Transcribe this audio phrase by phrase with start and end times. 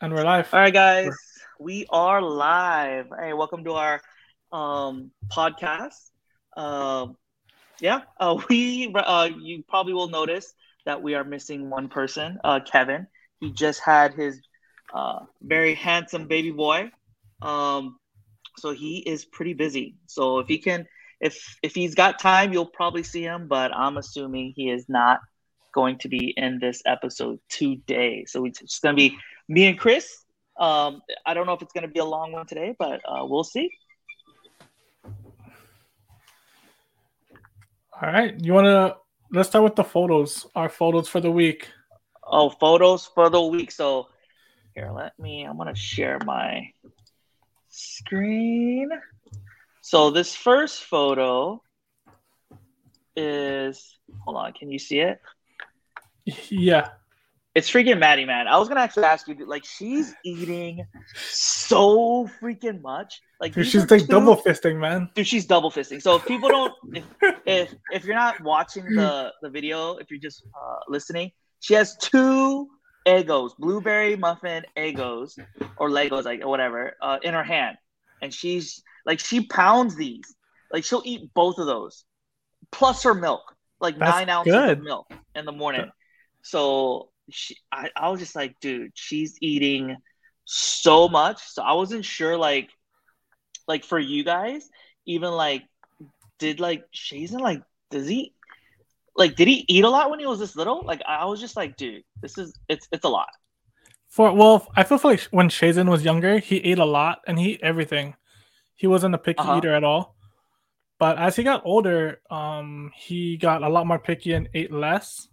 [0.00, 0.54] And we're live.
[0.54, 1.12] All right, guys,
[1.58, 3.06] we are live.
[3.18, 4.00] Hey, welcome to our
[4.52, 6.10] um, podcast.
[6.56, 7.16] Um,
[7.80, 10.54] yeah, uh, we uh, you probably will notice
[10.86, 13.08] that we are missing one person, uh, Kevin.
[13.40, 14.40] He just had his
[14.94, 16.92] uh, very handsome baby boy,
[17.42, 17.98] um,
[18.56, 19.96] so he is pretty busy.
[20.06, 20.86] So if he can,
[21.20, 23.48] if if he's got time, you'll probably see him.
[23.48, 25.18] But I'm assuming he is not
[25.74, 28.26] going to be in this episode today.
[28.28, 29.18] So it's just gonna be
[29.48, 30.24] me and Chris.
[30.58, 33.44] Um, I don't know if it's gonna be a long one today, but uh, we'll
[33.44, 33.70] see.
[38.00, 38.34] All right.
[38.40, 38.96] You want to
[39.32, 40.46] let's start with the photos.
[40.54, 41.68] Our photos for the week.
[42.24, 43.72] Oh, photos for the week.
[43.72, 44.08] So
[44.74, 45.44] here, let me.
[45.44, 46.70] I'm gonna share my
[47.68, 48.90] screen.
[49.80, 51.62] So this first photo
[53.16, 53.96] is.
[54.24, 54.52] Hold on.
[54.52, 55.20] Can you see it?
[56.50, 56.90] Yeah.
[57.58, 58.46] It's freaking Maddie, man.
[58.46, 60.86] I was gonna actually ask you, like, she's eating
[61.32, 63.20] so freaking much.
[63.40, 65.10] Like, Dude, she's like two- double fisting, man.
[65.14, 67.04] dude she's double fisting so if people don't if
[67.46, 71.96] if, if you're not watching the the video if you're just uh, listening she has
[71.98, 72.68] two
[73.06, 75.38] Eggos blueberry muffin Eggos
[75.76, 77.76] or legos like whatever uh, in her hand
[78.22, 80.34] and she's like she pounds these
[80.72, 82.04] like she'll eat both of those
[82.72, 83.44] plus her milk
[83.80, 84.78] like That's nine ounces good.
[84.78, 85.06] of milk
[85.36, 85.88] in the morning
[86.42, 89.96] so she I, I was just like dude she's eating
[90.44, 92.70] so much so i wasn't sure like
[93.66, 94.68] like for you guys
[95.06, 95.62] even like
[96.38, 98.32] did like Shazen like does he
[99.16, 101.56] like did he eat a lot when he was this little like i was just
[101.56, 103.28] like dude this is it's it's a lot
[104.08, 107.52] For well, I feel like when Shazen was younger, he ate a lot and he
[107.52, 108.16] ate everything.
[108.74, 109.58] He wasn't a picky Uh-huh.
[109.58, 110.16] eater at all.
[110.98, 115.28] But as he got older, um, he got a lot more picky and ate less.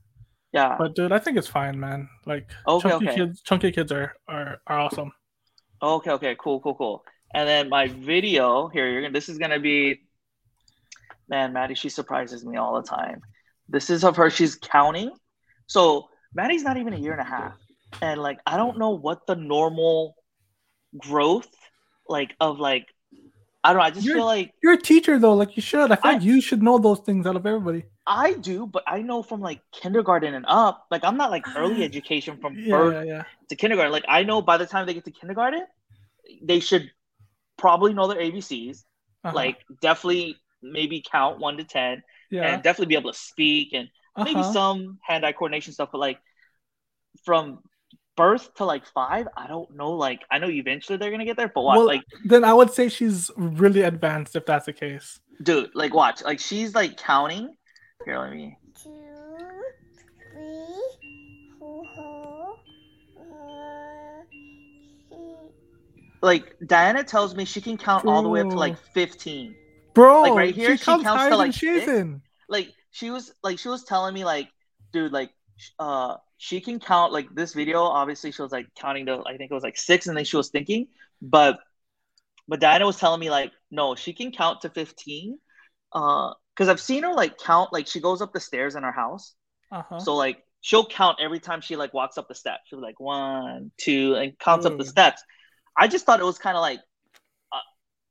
[0.55, 2.09] Yeah But dude, I think it's fine, man.
[2.25, 3.15] Like Okay, chunky okay.
[3.15, 5.11] kids, chunky kids are, are are awesome.
[5.81, 7.03] okay okay cool cool cool
[7.33, 10.01] and then my video here you're gonna this is gonna be
[11.29, 13.21] man maddie she surprises me all the time
[13.67, 15.11] this is of her she's counting
[15.67, 17.57] so maddie's not even a year and a half
[18.01, 20.15] and like i don't know what the normal
[20.97, 21.49] growth
[22.07, 22.87] like of like
[23.65, 25.91] i don't know i just You're- feel like You're a teacher though, like you should.
[25.91, 27.83] I feel I- like you should know those things out of everybody.
[28.07, 30.85] I do, but I know from like kindergarten and up.
[30.91, 33.23] Like I'm not like early education from Yeah, birth yeah, yeah.
[33.49, 33.91] to kindergarten.
[33.91, 35.63] Like I know by the time they get to kindergarten,
[36.43, 36.91] they should
[37.57, 38.83] probably know their ABCs.
[39.23, 39.35] Uh-huh.
[39.35, 43.89] Like definitely maybe count one to ten, yeah, and definitely be able to speak and
[44.15, 44.53] maybe uh-huh.
[44.53, 45.89] some hand-eye coordination stuff.
[45.91, 46.19] But like
[47.25, 47.59] from
[48.15, 49.91] birth to like five, I don't know.
[49.91, 51.77] Like I know eventually they're gonna get there, but what?
[51.77, 55.19] Well, like then I would say she's really advanced if that's the case.
[55.43, 56.23] dude, like watch.
[56.23, 57.55] Like she's like counting.
[58.05, 58.57] Here, let me.
[58.81, 58.89] two,
[60.33, 60.65] three,
[61.59, 62.55] four,
[63.19, 63.55] uh.
[66.21, 69.55] Like Diana tells me she can count all the way up to like fifteen.
[69.93, 72.21] Bro, Like, right here, she, she counts counts to, like, six.
[72.49, 74.49] Like she was like she was telling me like
[74.91, 75.31] dude like
[75.79, 79.51] uh she can count like this video obviously she was like counting to i think
[79.51, 80.87] it was like six and then she was thinking
[81.21, 81.59] but
[82.47, 85.39] but diana was telling me like no she can count to 15
[85.93, 88.91] uh because i've seen her like count like she goes up the stairs in her
[88.91, 89.35] house.
[89.71, 90.05] Uh-huh.
[90.05, 92.63] so like she'll count every time she like walks up the steps.
[92.67, 95.23] She'll be like one two and counts up the steps.
[95.77, 96.79] I just thought it was kind of like
[97.51, 97.59] uh,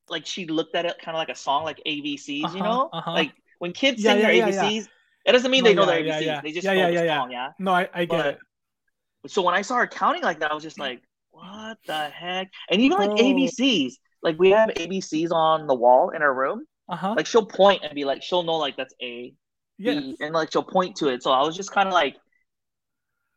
[0.09, 2.93] like she looked at it kind of like a song like abcs you Uh-huh, know?
[2.93, 3.11] uh-huh.
[3.15, 4.89] like when kids Yeah, sing their yeah, yeah, abcs
[5.25, 5.31] yeah.
[5.31, 6.41] it doesn't mean No, they know yeah, their yeah, abcs yeah.
[6.43, 7.19] they just Yeah, know yeah, yeah, yeah.
[7.21, 9.31] song yeah no, I, I get But- it.
[9.31, 12.51] so when i saw her counting like that i was just like what the heck
[12.71, 13.17] and even like Bro.
[13.17, 13.93] abcs
[14.23, 17.15] like we have abcs on the wall in our room Uh-huh.
[17.17, 19.35] like she'll point and be like she'll know like that's a
[19.79, 20.03] yes.
[20.03, 21.23] B, and like she'll point to it.
[21.23, 22.17] So I was just kind of like,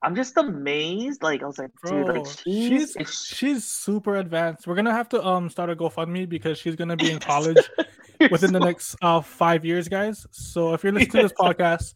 [0.01, 1.23] I'm just amazed.
[1.23, 4.67] Like I was like, dude, Bro, like she's, she's she's super advanced.
[4.67, 7.69] We're gonna have to um start a GoFundMe because she's gonna be in college
[8.29, 10.27] within the next uh five years, guys.
[10.31, 11.95] So if you're listening to this podcast,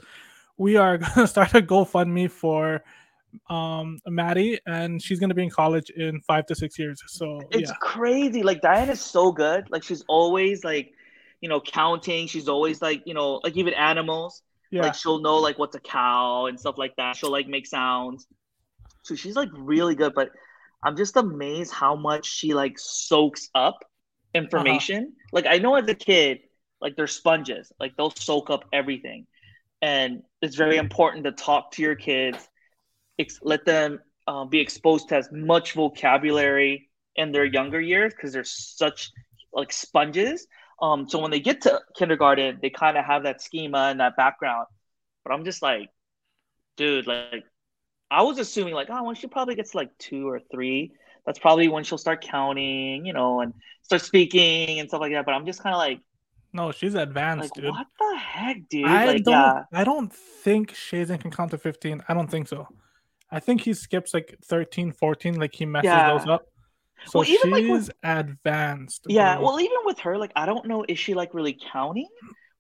[0.58, 2.84] we are gonna start a GoFundMe for
[3.50, 7.04] um Maddie, and she's gonna be in college in five to six years.
[7.06, 8.42] So it's yeah, crazy.
[8.42, 9.70] Like Diana's so good.
[9.70, 10.92] Like she's always like,
[11.40, 12.26] you know, counting.
[12.26, 14.42] She's always like, you know, like even animals.
[14.72, 17.18] Yeah, Like she'll know like what's a cow and stuff like that.
[17.18, 18.26] She'll like make sounds.
[19.04, 20.14] So she's like really good.
[20.16, 20.32] But
[20.84, 23.84] I'm just amazed how much she like soaks up
[24.34, 25.14] information.
[25.32, 26.40] Like I know as a kid,
[26.80, 27.72] like they're sponges.
[27.80, 29.28] Like they'll soak up everything.
[29.82, 32.48] And it's very important to talk to your kids,
[33.20, 38.32] ex- let them uh, be exposed to as much vocabulary in their younger years because
[38.32, 39.12] they're such
[39.54, 40.48] like sponges.
[40.82, 44.16] Um, so when they get to kindergarten, they kind of have that schema and that
[44.18, 44.68] background.
[45.24, 45.90] But I'm just like,
[46.78, 47.44] dude, like,
[48.12, 50.94] I was assuming like, oh, when she probably gets like two or three.
[51.26, 55.26] that's probably when she'll start counting, you know, and start speaking and stuff like that.
[55.26, 56.02] But I'm just kind of like,
[56.54, 57.66] No, she's advanced, like dude.
[57.66, 58.86] what the heck, dude?
[58.86, 59.34] I like, don't.
[59.34, 62.04] yeah, I don't think Shazen can count to 15.
[62.10, 62.68] I don't think so.
[63.32, 66.06] I think he skips like 13, 14, like he messes Yeah.
[66.06, 66.44] those up.
[67.08, 69.06] So Well, even, like, with- advanced.
[69.08, 69.36] yeah.
[69.38, 69.46] bro.
[69.46, 72.08] Well, even with her, like, I don't know, is she like really counting,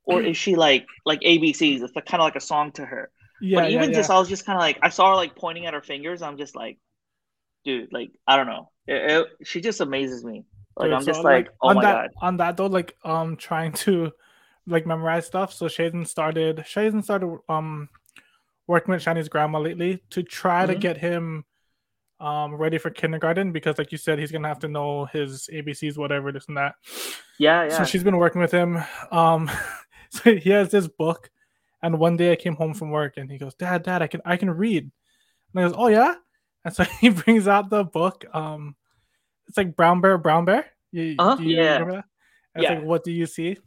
[0.04, 1.82] or is she like like ABCs?
[1.82, 3.12] It's like, kind of like a song to her.
[3.42, 3.98] yeah, but even yeah.
[3.98, 6.22] just, I was just kind of like, I saw her like pointing at her fingers.
[6.22, 6.78] I'm just like,
[7.66, 8.72] dude, like, I don't know.
[8.88, 10.44] It, it- she just amazes me.
[10.76, 12.10] Like, Dude, I'm so, just like, oh on my that, god.
[12.22, 14.12] On that though, like um trying to
[14.66, 15.54] like memorize stuff.
[15.54, 17.90] So Shazen started Shazen started um
[18.68, 20.80] working with Shani's grandma lately to try to Mhm.
[20.80, 21.44] get him
[22.22, 25.98] um ready for kindergarten because like you said, he's gonna have to know his ABCs,
[25.98, 26.76] whatever, this and that.
[27.40, 27.78] Yeah, yeah.
[27.78, 28.78] So she's been working with him.
[29.12, 29.50] Um
[30.10, 31.30] so he has this book
[31.82, 34.22] and one day I came home from work and he goes, Dad, Dad, I can
[34.24, 34.84] I can read.
[35.54, 36.16] And I goes, Oh yeah?
[36.64, 38.24] And so he brings out the book.
[38.34, 38.76] Um
[39.48, 40.66] it's like Brown Bear, Brown Bear.
[40.92, 41.74] You, Uh-huh, yeah.
[41.80, 42.06] remember that?
[42.54, 42.76] And It's Yeah.
[42.78, 43.58] like, what do you see?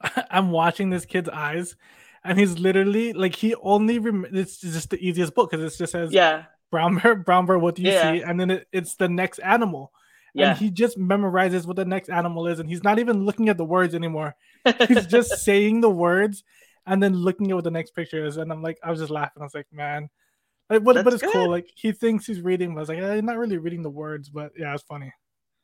[0.30, 1.76] I'm watching this kid's eyes,
[2.24, 5.92] and he's literally like he only rem- it's just the easiest book because it just
[5.92, 8.12] says yeah, brown bear, brown bear, what do you Yeah.
[8.12, 8.22] see?
[8.22, 9.92] And then it, it's the next animal.
[10.34, 10.50] yeah.
[10.50, 13.56] And he just memorizes what the next animal is, and he's not even looking at
[13.56, 14.34] the words anymore.
[14.88, 16.44] He's just saying the words
[16.86, 18.36] and then looking at what the next picture is.
[18.36, 19.40] And I'm like, I was just laughing.
[19.40, 20.08] I was like, man.
[20.68, 21.48] Like, but, but it's cool.
[21.48, 23.88] Like he thinks he's reading, but I was like, eh, you're not really reading the
[23.90, 25.10] words, but yeah, it's funny.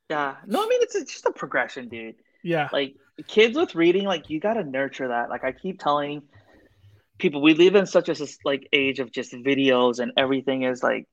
[0.09, 0.37] yeah.
[0.47, 2.15] No, I mean it's, it's just a progression, dude.
[2.43, 2.69] Yeah.
[2.73, 2.95] Like
[3.27, 5.29] kids with reading, like you gotta nurture that.
[5.29, 6.23] Like I keep telling
[7.19, 11.07] people, we live in such a like age of just videos and everything is like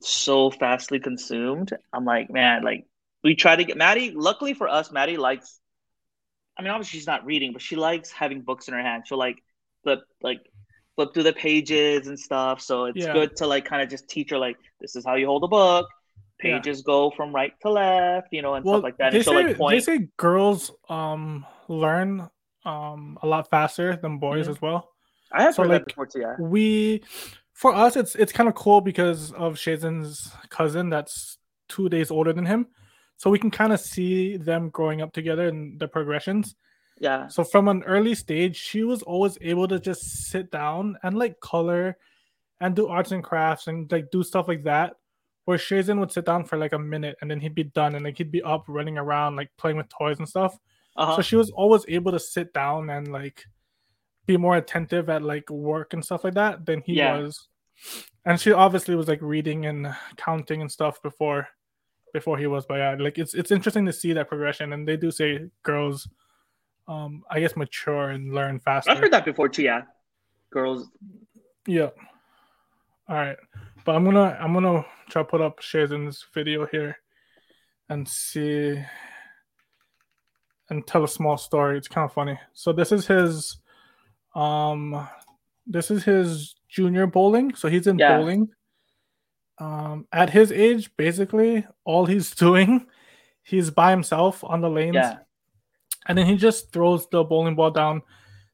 [0.00, 1.72] so fastly consumed.
[1.92, 2.86] I'm like, man, like
[3.24, 4.12] we try to get Maddie.
[4.12, 5.58] Luckily for us, Maddie likes.
[6.58, 9.04] I mean, obviously she's not reading, but she likes having books in her hand.
[9.06, 9.42] She'll like
[9.82, 10.40] flip like
[10.94, 12.60] flip through the pages and stuff.
[12.60, 13.12] So it's Yeah.
[13.12, 15.48] good to like kind of just teach her like this is how you hold a
[15.48, 15.86] book.
[16.42, 16.58] Yeah.
[16.58, 19.12] Pages go from right to left, you know, and well, stuff like that.
[19.12, 19.76] they And say, like point.
[19.76, 22.28] they say girls um learn
[22.64, 24.50] um a lot faster than boys Mhm.
[24.50, 24.90] as well.
[25.32, 26.20] I have so, heard like, that before too.
[26.20, 26.36] Yeah.
[26.38, 27.02] we
[27.52, 31.38] for us it's it's kind of cool because of Shazen's cousin that's
[31.68, 32.66] two days older than him.
[33.16, 36.54] So we can kind of see them growing up together and the progressions.
[37.00, 37.28] Yeah.
[37.28, 41.40] So from an early stage, she was always able to just sit down and like
[41.40, 41.96] color
[42.60, 44.94] and do arts and crafts and like do stuff like that.
[45.44, 48.04] Where Shazen would sit down for like a minute and then he'd be done and
[48.04, 50.58] like he'd be up running around like playing with toys and stuff.
[50.96, 51.16] Uh-huh.
[51.16, 53.44] So she was always able to sit down and like
[54.26, 57.18] be more attentive at like work and stuff like that than he Yeah.
[57.18, 57.48] was.
[58.24, 61.48] And she obviously was like reading and counting and stuff before
[62.12, 64.72] before he was, but yeah, like it's it's interesting to see that progression.
[64.72, 66.08] And they do say girls
[66.88, 68.90] um I guess mature and learn faster.
[68.90, 69.62] I've heard that before too.
[69.62, 69.82] Yeah.
[70.50, 70.88] Girls.
[71.66, 71.90] Yeah.
[73.08, 73.36] All right.
[73.84, 76.96] But I'm gonna I'm gonna try to put up Shazen's video here
[77.88, 78.82] and see
[80.70, 81.76] and tell a small story.
[81.78, 82.38] It's kind of funny.
[82.54, 83.58] So this is his
[84.36, 85.08] um
[85.66, 87.54] this is his junior bowling.
[87.54, 88.18] So he's in Yeah.
[88.18, 88.48] bowling.
[89.58, 92.86] Um at his age, basically all he's doing,
[93.42, 95.18] he's by himself on the lanes Yeah.
[96.06, 98.02] and then he just throws the bowling ball down.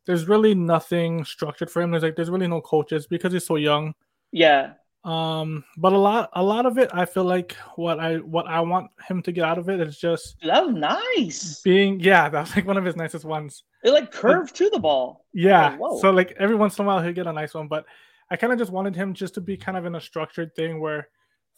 [0.06, 1.90] There's really nothing structured for him.
[1.90, 3.94] There's like there's really no coaches because he's so young.
[4.30, 4.74] Yeah.
[5.04, 8.60] Um, but a lot a lot of it, I feel like what I what I
[8.60, 11.60] want him to get out of it is just that was nice.
[11.62, 13.64] being yeah, that's like one of his nicest ones.
[13.82, 15.26] It like curved to the ball.
[15.34, 15.76] Yeah.
[15.76, 15.98] whoa.
[15.98, 17.84] so like every once in a while he'll get a nice one, but
[18.30, 20.80] I kind of just wanted him just to be kind of in a structured thing
[20.80, 21.08] where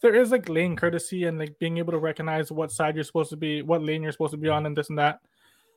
[0.01, 3.29] there is like lane courtesy and like being able to recognize what side you're supposed
[3.29, 5.19] to be, what lane you're supposed to be on, and this and that.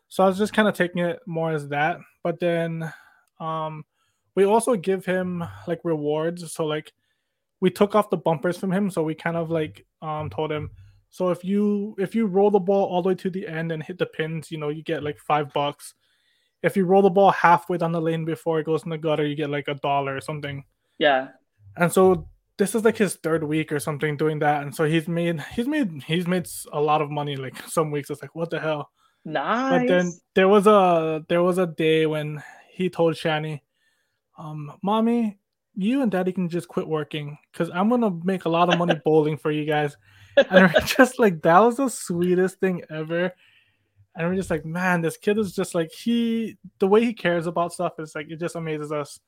[0.09, 1.99] So I was just kind of taking it more as that.
[2.23, 2.91] But then
[3.41, 3.85] um
[4.35, 6.51] we also give him like rewards.
[6.53, 6.93] So like
[7.61, 8.91] we took off the bumpers from him.
[8.91, 10.71] So we kind of like um told him
[11.11, 13.83] so if you if you roll the ball all the way to the end and
[13.83, 15.95] hit the pins, you know, you get like five bucks.
[16.63, 19.25] If you roll the ball halfway down the lane before it goes in the gutter,
[19.25, 20.65] you get like a dollar or something.
[20.99, 21.29] Yeah.
[21.77, 24.63] And so this is like his third week or something doing that.
[24.63, 27.37] And so he's made he's made he's made a lot of money.
[27.37, 28.91] Like some weeks it's like what the hell.
[29.25, 29.81] Nice.
[29.81, 33.61] But then there was a there was a day when he told Shani,
[34.37, 35.39] um, mommy,
[35.81, 39.01] you and daddy can just quit working because I'm gonna make a lot of money
[39.05, 39.97] bowling for you guys.
[40.37, 43.33] And we're just like that was the sweetest thing ever.
[44.17, 47.47] And we're just like, man, this kid is just like he the way he cares
[47.47, 49.21] about stuff is like it just amazes us.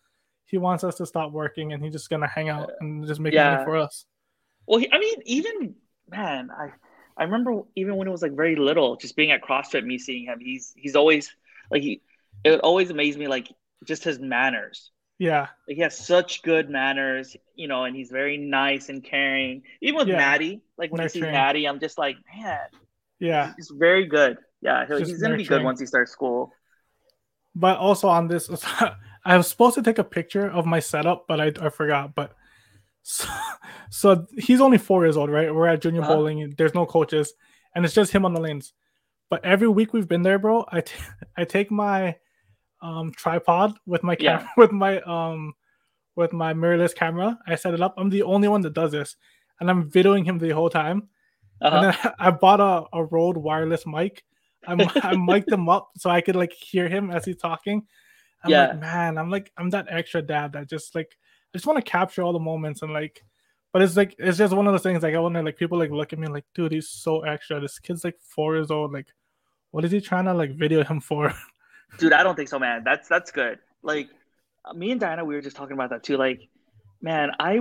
[0.47, 3.33] He wants us to stop working and he's just gonna hang out and just make
[3.33, 3.52] Yeah.
[3.52, 4.04] money for us.
[4.66, 5.76] well, he, I mean, even
[6.11, 6.71] man, I
[7.16, 10.25] I remember even when it was like very little, just being at CrossFit, me seeing
[10.26, 10.40] him.
[10.40, 11.33] He's he's always
[11.71, 12.02] like he.
[12.42, 13.49] It would always amaze me, like
[13.85, 14.90] just his manners.
[15.21, 15.49] Yeah.
[15.69, 19.62] Like he has such good manners, you know, and he's very nice and caring.
[19.83, 20.17] Even with Yeah.
[20.17, 22.59] Maddie, like when I see Maddie, I'm just like, man,
[23.19, 23.53] Yeah.
[23.55, 24.39] he's very good.
[24.62, 26.53] Yeah, he's gonna be good once he starts school.
[27.55, 28.49] But also on this,
[29.25, 32.15] I was supposed to take a picture of my setup, but I, I forgot.
[32.15, 32.33] But
[33.03, 33.29] so,
[33.91, 35.55] so he's only four years old, right?
[35.55, 36.15] We're at junior Uh-huh.
[36.15, 36.55] bowling.
[36.57, 37.35] There's no coaches,
[37.75, 38.73] and it's just him on the lanes.
[39.29, 40.65] But every week we've been there, bro.
[40.73, 40.95] I, t-
[41.37, 42.17] I take my
[42.83, 44.39] um tripod with my Yeah.
[44.39, 45.55] camera with my um
[46.17, 47.39] with my mirrorless camera.
[47.47, 47.95] I set it up.
[47.97, 49.17] I'm the only one that does this,
[49.61, 51.09] and I'm videoing him the whole time.
[51.63, 51.77] Uh-huh.
[51.77, 54.25] And then I bought a, a Rode wireless mic.
[54.67, 57.87] I'm I mic'd him up so I could like hear him as he's talking.
[58.43, 58.67] I'm Yeah.
[58.69, 61.17] like, man, I'm like I'm that extra dad that just like
[61.53, 63.23] I just want to capture all the moments and like
[63.73, 65.91] but it's like it's just one of those things like I wonder like people like
[65.91, 67.61] look at me like, dude, he's so extra.
[67.61, 68.93] This kid's like four years old.
[68.93, 69.07] Like,
[69.71, 71.33] what is he trying to like video him for?
[71.99, 72.82] Dude, I don't think so, man.
[72.85, 73.59] That's that's good.
[73.82, 74.09] Like
[74.75, 76.16] me and Diana, we were just talking about that too.
[76.16, 76.40] Like,
[77.02, 77.61] man, I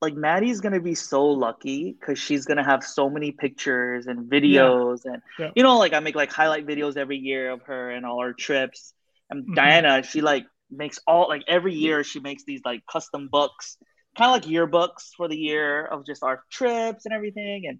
[0.00, 5.04] like Maddie's gonna be so lucky because she's gonna have so many pictures and videos,
[5.04, 5.50] and Yeah.
[5.54, 8.32] you know, like I make like highlight videos every year of her and all her
[8.32, 8.94] trips.
[9.30, 9.54] And Mhm.
[9.54, 13.78] Diana, she like makes all like every year she makes these like custom books,
[14.16, 17.66] kind of like yearbooks for the year of just our trips and everything.
[17.66, 17.78] And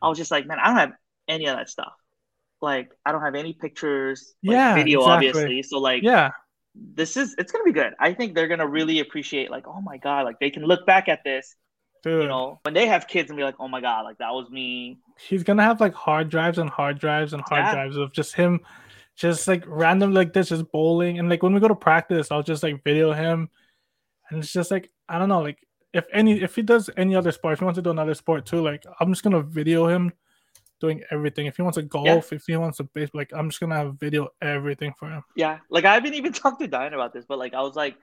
[0.00, 0.92] I was just like, man, I don't have
[1.28, 1.92] any of that stuff.
[2.66, 5.28] Like, I don't have any pictures, like, Yeah, video, exactly.
[5.28, 5.62] obviously.
[5.62, 6.30] So like, yeah.
[6.74, 7.92] this is it's gonna be good.
[8.00, 11.08] I think they're gonna really appreciate like, oh my god, like they can look back
[11.08, 11.54] at this,
[12.02, 12.22] Dude.
[12.22, 14.50] you know, when they have kids and be like, oh my god, like that was
[14.50, 14.98] me.
[15.28, 17.74] he's gonna have like hard drives and hard drives and hard Yeah.
[17.76, 18.60] drives of just him
[19.24, 22.42] just like random like this just bowling and like when we go to practice i'll
[22.52, 23.48] just like video him
[24.28, 25.56] and it's just like i don't know like
[25.94, 28.44] if any if he does any other sport if he wants to do another sport
[28.44, 30.12] too like i'm just gonna video him
[30.80, 33.60] doing everything if he wants to golf if he wants to base like i'm just
[33.60, 37.12] gonna have video everything for him Yeah, like I haven't even talked to Diane about
[37.12, 37.96] this, but like I was like,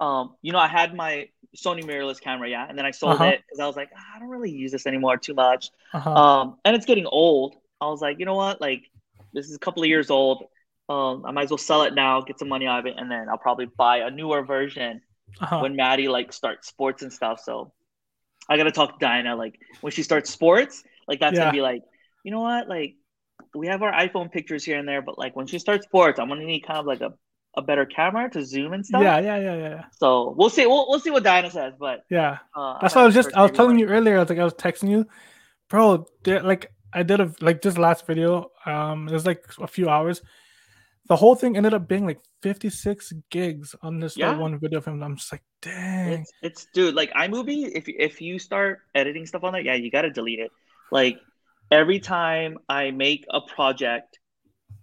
[0.00, 3.30] um, you know, I had my Sony mirrorless camera, yeah, and then I sold Uh-huh.
[3.30, 5.70] it because I was like, "Ah, I don't really use this anymore too much.
[5.92, 6.10] uh-huh.
[6.10, 7.56] Um, and it's getting old.
[7.80, 8.82] I was like, you know what, like
[9.32, 10.44] this is a couple of years old.
[10.88, 13.10] Um, I might as well sell it now, get some money out of it, and
[13.10, 15.00] then I'll probably buy a newer version
[15.40, 15.60] uh-huh.
[15.60, 17.40] when Maddie like starts sports and stuff.
[17.44, 17.72] So
[18.48, 19.36] I gotta talk to Diana.
[19.36, 21.44] Like when she starts sports, like that's Yeah.
[21.44, 21.82] gonna be like,
[22.24, 22.68] you know what?
[22.68, 22.96] Like
[23.54, 26.28] we have our iPhone pictures here and there, but like when she starts sports, I'm
[26.28, 27.12] gonna need kind of like a,
[27.56, 29.02] a better camera to zoom and stuff.
[29.02, 30.66] yeah yeah yeah yeah So we'll see.
[30.66, 31.74] We'll, we'll see what Diana says.
[31.78, 34.16] But yeah uh, That's why I was just I was telling you earlier.
[34.16, 35.06] I was like I was texting you,
[35.68, 36.06] bro.
[36.26, 38.50] Like I did a like this last video.
[38.66, 40.22] Um, it was like a few hours.
[41.06, 44.38] The whole thing ended up being like 56 gigs on this Yeah.
[44.38, 45.02] one video of him.
[45.02, 46.22] I'm just like, dang.
[46.22, 47.70] It's, it's dude, like iMovie.
[47.74, 50.50] If if you start editing stuff on that, yeah, you gotta delete it.
[50.90, 51.18] Like
[51.74, 54.18] every time I make a project,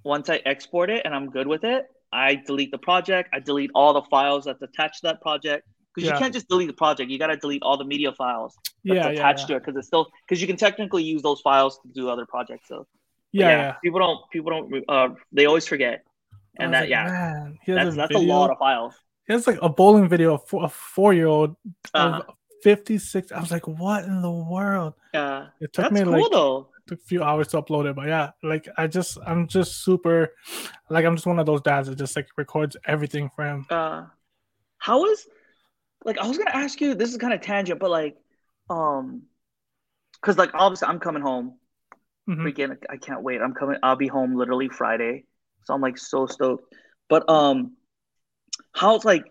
[0.03, 3.29] once I export it and I'm good with it, I delete the project.
[3.33, 5.63] I delete all the files that's attached to that project
[5.95, 6.13] because Yeah.
[6.15, 7.09] you can't just delete the project.
[7.09, 8.51] You gotta delete all the media files
[8.83, 9.47] that's Yeah, attached yeah.
[9.47, 12.25] to it because it's still because you can technically use those files to do other
[12.25, 12.67] projects.
[12.67, 12.77] So
[13.31, 13.75] Yeah, yeah.
[13.83, 16.03] people don't people don't uh they always forget.
[16.59, 18.93] And that like, yeah, that's a that's a lot of files.
[19.29, 21.55] Has like a bowling video of a four year old
[21.93, 23.31] Uh, of 56.
[23.31, 24.93] I was like, what in the world?
[25.13, 26.67] yeah, It took that's me cool like though.
[26.87, 30.33] Took a few hours to upload it, but yeah, like I just I'm just super
[30.89, 33.65] like I'm just one of those dads that just like records everything for him.
[33.69, 34.05] uh
[34.77, 35.27] how is
[36.05, 38.15] like i was gonna ask you this is kind of tangent but like
[38.69, 39.21] um
[40.19, 41.57] because like obviously i'm coming home
[42.27, 42.41] Mhm.
[42.43, 45.23] freaking i can't wait i'm coming i'll be home literally friday
[45.65, 46.73] so i'm like so stoked
[47.09, 47.75] but um
[48.73, 49.25] how's like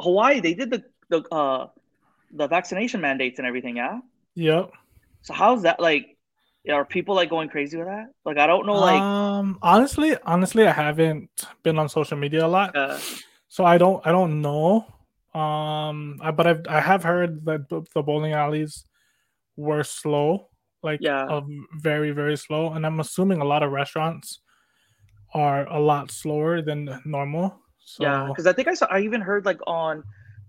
[0.00, 1.66] hawaii they did the the uh
[2.32, 3.98] the vaccination mandates and everything yeah
[4.34, 4.70] Yep.
[5.22, 6.16] so how's that like
[6.70, 10.66] are people like going crazy with that like i don't know like um honestly, honestly,
[10.66, 11.30] I haven't
[11.62, 12.98] been on social media a lot, uh
[13.48, 14.86] so I don't I don't know.
[15.34, 18.84] Um, I, but I've I have heard that the the bowling alleys
[19.56, 20.48] were slow,
[20.82, 21.24] like Yeah.
[21.28, 21.42] uh,
[21.78, 24.40] very very slow, and I'm assuming a lot of restaurants
[25.34, 27.60] are a lot slower than normal.
[27.78, 28.86] So Yeah, because I think I saw.
[28.90, 30.02] I even heard like on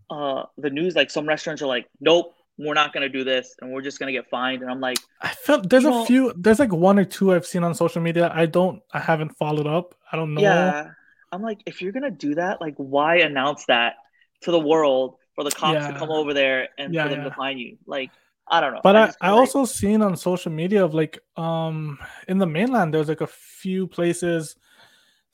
[0.10, 3.72] uh the news, like some restaurants are like, "Nope, we're not gonna do this, and
[3.72, 6.60] we're just gonna get fined." And I'm like, I felt there's a know- few there's
[6.60, 8.32] like one or two I've seen on social media.
[8.34, 9.96] I don't I haven't followed up.
[10.12, 10.42] I don't know.
[10.42, 10.92] "Yeah."
[11.32, 13.94] I'm like, if you're gonna do that, like, why announce that
[14.42, 17.30] to the world for the cops to come over there and Yeah, for them yeah.
[17.30, 17.78] to fine you?
[17.86, 18.10] Like,
[18.48, 18.82] I don't know.
[18.82, 22.40] But I, just I feel like- also seen on social media of like um in
[22.40, 24.56] the mainland there's like a few places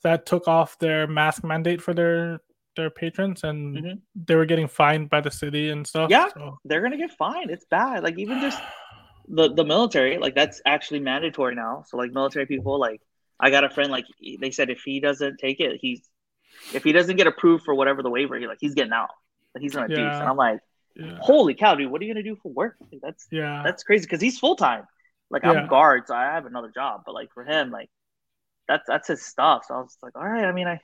[0.02, 2.40] that took off their mask mandate for their
[2.76, 4.00] their patrons and Mhm.
[4.14, 6.10] they were getting fined by the city and stuff.
[6.10, 6.28] Yeah.
[6.34, 7.50] So, they're gonna get fined.
[7.50, 8.02] It's bad.
[8.04, 8.60] Like even just
[9.28, 11.82] the the military, like that's actually mandatory now.
[11.86, 13.00] So like military people, like
[13.40, 14.06] I got a friend, like
[14.40, 16.08] they said if he doesn't take it, he's
[16.72, 19.10] if he doesn't get approved for whatever the waiver, he like he's getting out.
[19.54, 20.20] that he's gonna Yeah.
[20.20, 20.60] and I'm like,
[20.94, 21.16] Yeah.
[21.20, 22.76] holy cow, dude, what are you gonna do for work?
[22.92, 23.62] Like, that's Yeah.
[23.64, 24.86] that's crazy because he's full time.
[25.30, 25.52] Like Yeah.
[25.52, 27.88] I'm guard, so I have another job, but like for him, like
[28.68, 29.64] that's that's his stuff.
[29.66, 30.78] So I was like, all right, I mean, I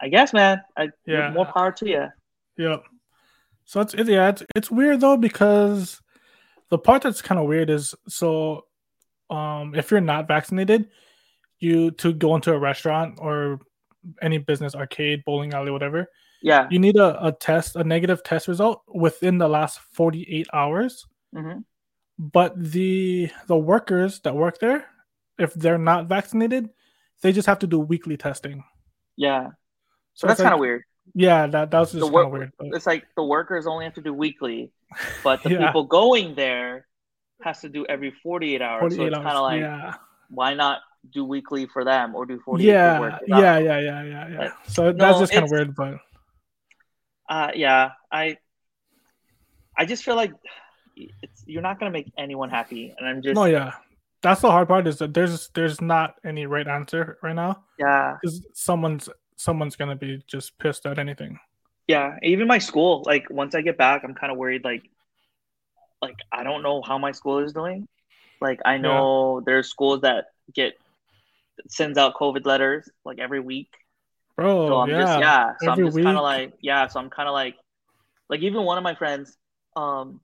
[0.00, 1.30] I guess, man, I Yeah.
[1.30, 2.06] more power to you.
[2.58, 2.84] Yep.
[3.64, 6.00] So it's it, yeah, it's it's weird though because
[6.70, 8.66] the part that's kind of weird is so
[9.30, 10.88] um if you're not vaccinated,
[11.58, 13.58] you to go into a restaurant or
[14.22, 16.06] any business, arcade, bowling alley, whatever,
[16.42, 16.68] Yeah.
[16.70, 21.04] you need a, a test, a negative test result within the last 48 hours.
[21.34, 21.60] hmm
[22.18, 24.86] But the the workers that work there,
[25.38, 26.70] if they're not vaccinated,
[27.22, 28.62] they just have to do weekly testing.
[29.16, 29.50] Yeah.
[30.16, 30.82] So that's it's kind of weird.
[31.14, 32.52] Yeah, that that was just of weird.
[32.58, 34.72] but- It's like the workers only have to do weekly,
[35.22, 35.66] but the Yeah.
[35.66, 36.86] people going there
[37.42, 38.96] has to do every 48 hours.
[38.96, 39.94] so it's kind of like, yeah.
[40.30, 40.80] why not
[41.12, 44.38] do weekly for them or do 48 for yeah, yeah, yeah, yeah, yeah, yeah.
[44.38, 45.98] Like, So that's no, just kind of weird, but
[47.28, 48.38] Uh, yeah, I,
[49.76, 50.32] I just feel like
[50.96, 53.74] it's you're not gonna make anyone happy, and I'm just no, yeah,
[54.22, 58.16] that's the hard part is that there's there's not any right answer right now yeah,
[58.16, 61.38] because someone's someone's gonna be just pissed at anything.
[61.86, 62.16] yeah.
[62.22, 64.64] Even my school, like once I get back, I'm kind of worried.
[64.64, 64.82] Like,
[66.02, 67.86] like I don't know how my school is doing.
[68.40, 70.74] Like I know there's schools that get
[71.68, 73.70] sends out COVID letters like every week.
[74.36, 75.54] Bro, So I'm yeah, just yeah.
[75.60, 76.88] So every I'm just kind of like yeah.
[76.88, 77.56] So I'm kind of like
[78.30, 79.36] like even one of my friends,
[79.76, 80.20] um,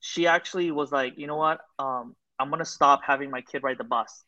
[0.00, 3.78] she actually was like, you know what, um, I'm gonna stop having my kid ride
[3.78, 4.24] the bus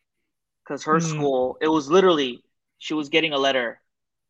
[0.64, 1.00] because her Hmm.
[1.00, 2.44] school it was literally
[2.78, 3.81] she was getting a letter,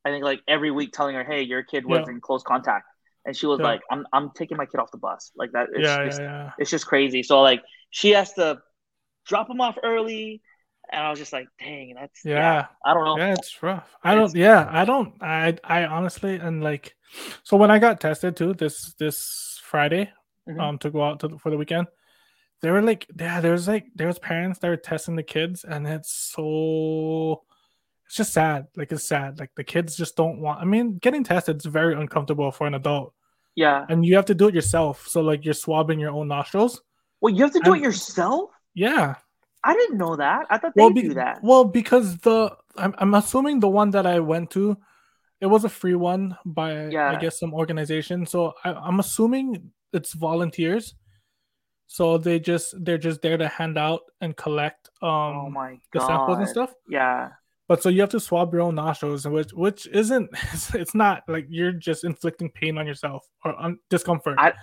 [0.04, 2.14] I think like every week telling her, hey, your kid was Yeah.
[2.14, 2.86] in close contact,
[3.24, 3.66] and she was Yeah.
[3.66, 5.68] like, I'm I'm taking my kid off the bus like that.
[5.74, 7.22] It's yeah, just, yeah, it's just crazy.
[7.22, 8.58] So like she has to
[9.26, 10.42] drop him off early,
[10.90, 12.66] and I was just like, dang, that's Yeah.
[12.84, 13.16] I don't know.
[13.16, 13.96] Yeah, it's rough.
[14.02, 14.34] I don't.
[14.34, 15.14] Yeah, I don't.
[15.22, 16.94] I I honestly and like,
[17.44, 20.10] so when I got tested too this this Friday,
[20.48, 20.60] Mhm.
[20.60, 21.86] um, to go out to for the weekend,
[22.60, 26.12] they were like, yeah, there's like there's parents that were testing the kids, and it's
[26.12, 27.42] so
[28.12, 28.66] it's just sad.
[28.76, 29.40] Like it's sad.
[29.40, 30.60] Like the kids just don't want.
[30.60, 33.14] I mean, getting tested is very uncomfortable for an adult,
[33.56, 33.86] Yeah.
[33.88, 35.06] and you have to do it yourself.
[35.08, 36.82] So like you're swabbing your own nostrils.
[37.22, 38.50] Well, you have to do it yourself.
[38.74, 39.14] Yeah.
[39.64, 40.44] I didn't know that.
[40.50, 41.38] I thought they well, be- do that.
[41.42, 44.76] well, because the I'm, I'm assuming the one that I went to,
[45.40, 48.26] it was a free one by I guess some organization.
[48.26, 50.94] So I, I'm assuming it's volunteers.
[51.86, 56.40] So they just they're just there to hand out and collect um oh the samples
[56.40, 56.74] and stuff.
[56.90, 57.30] Yeah.
[57.68, 60.28] But so you have to swab your own nostrils, which which isn't
[60.74, 64.36] it's, not like you're just inflicting pain on yourself or un- discomfort.
[64.38, 64.54] I-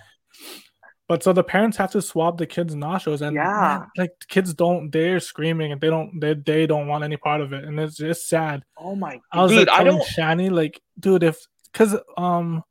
[1.08, 3.78] but so the parents have to swab the kids' nostrils, and Yeah.
[3.78, 7.40] man, like kids don't, they're screaming and they don't, they, they don't want any part
[7.40, 8.62] of it, and it's just sad.
[8.78, 11.36] Oh my I was dude, like I telling don't Shani, like, dude, if
[11.72, 12.62] because um,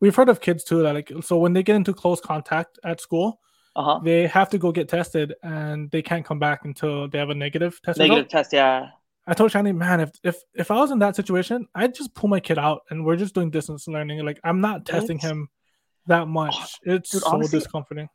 [0.00, 3.00] we've heard of kids too that like, so when they get into close contact at
[3.00, 3.38] school,
[3.76, 4.00] uh-huh.
[4.02, 7.34] they have to go get tested, and they can't come back until they have a
[7.36, 8.30] negative test Negative result.
[8.30, 8.88] test, yeah.
[9.26, 12.28] I told Shani, man, if if if I was in that situation, I'd just pull
[12.28, 14.24] my kid out and we're just doing distance learning.
[14.24, 15.48] Like I'm not testing It's- him
[16.06, 16.54] that much.
[16.84, 18.08] It's dude, so honestly, discomforting.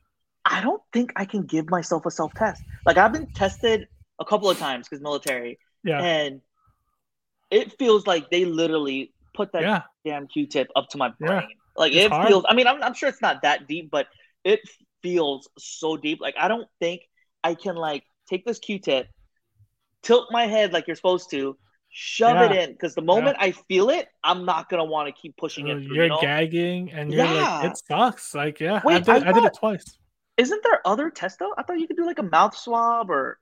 [0.45, 2.63] I don't think I can give myself a self test.
[2.85, 3.87] Like I've been tested
[4.19, 6.41] a couple of times because military, Yeah, and
[7.49, 11.27] it feels like they literally put that yeah, damn Q-tip up to my Yeah.
[11.27, 11.47] brain.
[11.75, 12.27] Like It's it hard.
[12.27, 12.45] feels.
[12.47, 14.07] I mean, I'm, I'm sure it's not that deep, but
[14.43, 14.59] it
[15.01, 16.19] feels so deep.
[16.21, 17.01] Like I don't think
[17.43, 19.07] I can like take this Q-tip,
[20.03, 21.57] tilt my head like you're supposed to,
[21.89, 22.71] shove it in.
[22.71, 25.73] Because the moment I feel it, I'm not gonna want to keep pushing it.
[25.85, 26.21] Through, you're you know?
[26.21, 27.59] gagging and you're Yeah.
[27.59, 28.33] like, it sucks.
[28.33, 29.97] Like, yeah, I did, I I, did it twice.
[30.37, 31.53] Isn't there other tests though?
[31.57, 33.39] I thought you could do like a mouth swab or.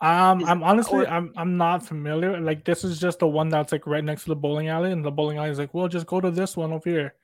[0.00, 2.38] Um, Is- I'm honestly, or- I'm, I'm not familiar.
[2.38, 5.02] Like, this is just the one that's like right next to the bowling alley, and
[5.02, 7.14] the bowling alley is like, well, just go to this one over here,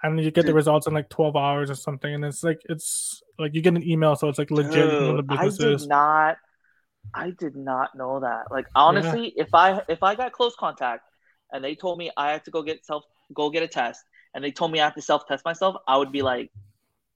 [0.00, 2.14] and you get the results in like 12 hours or something.
[2.14, 4.74] And it's like, it's like you get an email, so it's like legit.
[4.90, 6.36] Dude, I did not.
[7.12, 8.50] I did not know that.
[8.50, 11.02] Like honestly, if I if I got close contact
[11.52, 14.02] and they told me I had to go get self go get a test
[14.34, 16.50] and they told me I have to self test myself, I would be like,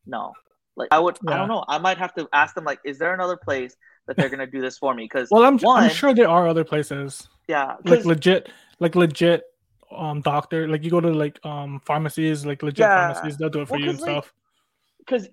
[0.06, 0.32] no.
[0.76, 1.18] Like I would.
[1.28, 1.64] I don't know.
[1.66, 4.60] I might have to ask them like, is there another place that they're gonna do
[4.60, 5.04] this for me?
[5.04, 7.28] Because Well, I'm, one, I'm sure there are other places.
[7.48, 8.48] yeah, like legit
[8.78, 9.42] like legit
[9.90, 12.94] um doctor like you go to like um pharmacies like legit Yeah.
[12.94, 14.34] pharmacies they'll do it for Well, you and like, stuff
[14.98, 15.28] because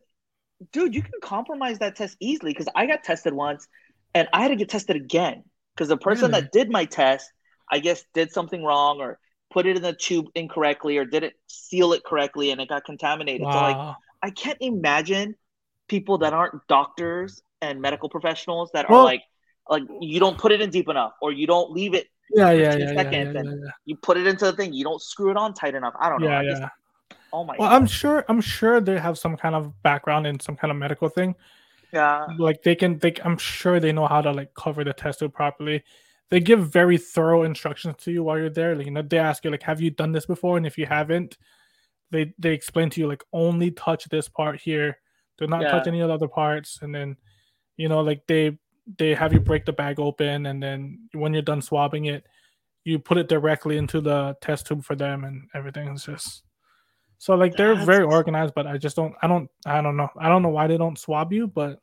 [0.71, 3.67] dude you can compromise that test easily because i got tested once
[4.15, 5.43] and i had to get tested again
[5.75, 6.41] because the person Really?
[6.41, 7.31] that did my test
[7.71, 9.19] i guess did something wrong or
[9.51, 13.45] put it in the tube incorrectly or didn't seal it correctly and it got contaminated
[13.45, 15.35] so like i can't imagine
[15.87, 19.21] people that aren't doctors and medical professionals that Well- are like
[19.69, 22.71] like you don't put it in deep enough or you don't leave it yeah yeah
[22.71, 23.71] 15 yeah yeah, yeah, seconds yeah, and yeah.
[23.85, 26.21] you put it into the thing you don't screw it on tight enough i don't
[26.21, 26.69] know yeah, I just- yeah.
[27.33, 27.75] Oh my Well, god.
[27.75, 28.23] I'm sure.
[28.29, 31.35] I'm sure they have some kind of background in some kind of medical thing.
[31.95, 32.27] Yeah.
[32.37, 32.99] Like they can.
[32.99, 33.13] They.
[33.23, 35.83] I'm sure they know how to like cover the test tube properly.
[36.29, 38.75] They give very thorough instructions to you while you're there.
[38.75, 40.85] Like you know, they ask you like, "Have you done this before?" And if you
[40.85, 41.37] haven't,
[42.11, 44.97] they they explain to you like, "Only touch this part here.
[45.37, 47.15] Do not touch any of the other parts." And then,
[47.77, 48.57] you know, like they
[48.97, 52.25] they have you break the bag open, and then when you're done swabbing it,
[52.83, 56.43] you put it directly into the test tube for them, and everything is just.
[57.19, 59.15] So like they're very organized, but I just don't.
[59.21, 59.49] I don't.
[59.65, 60.09] I don't know.
[60.19, 61.79] I don't know why they don't swab you, but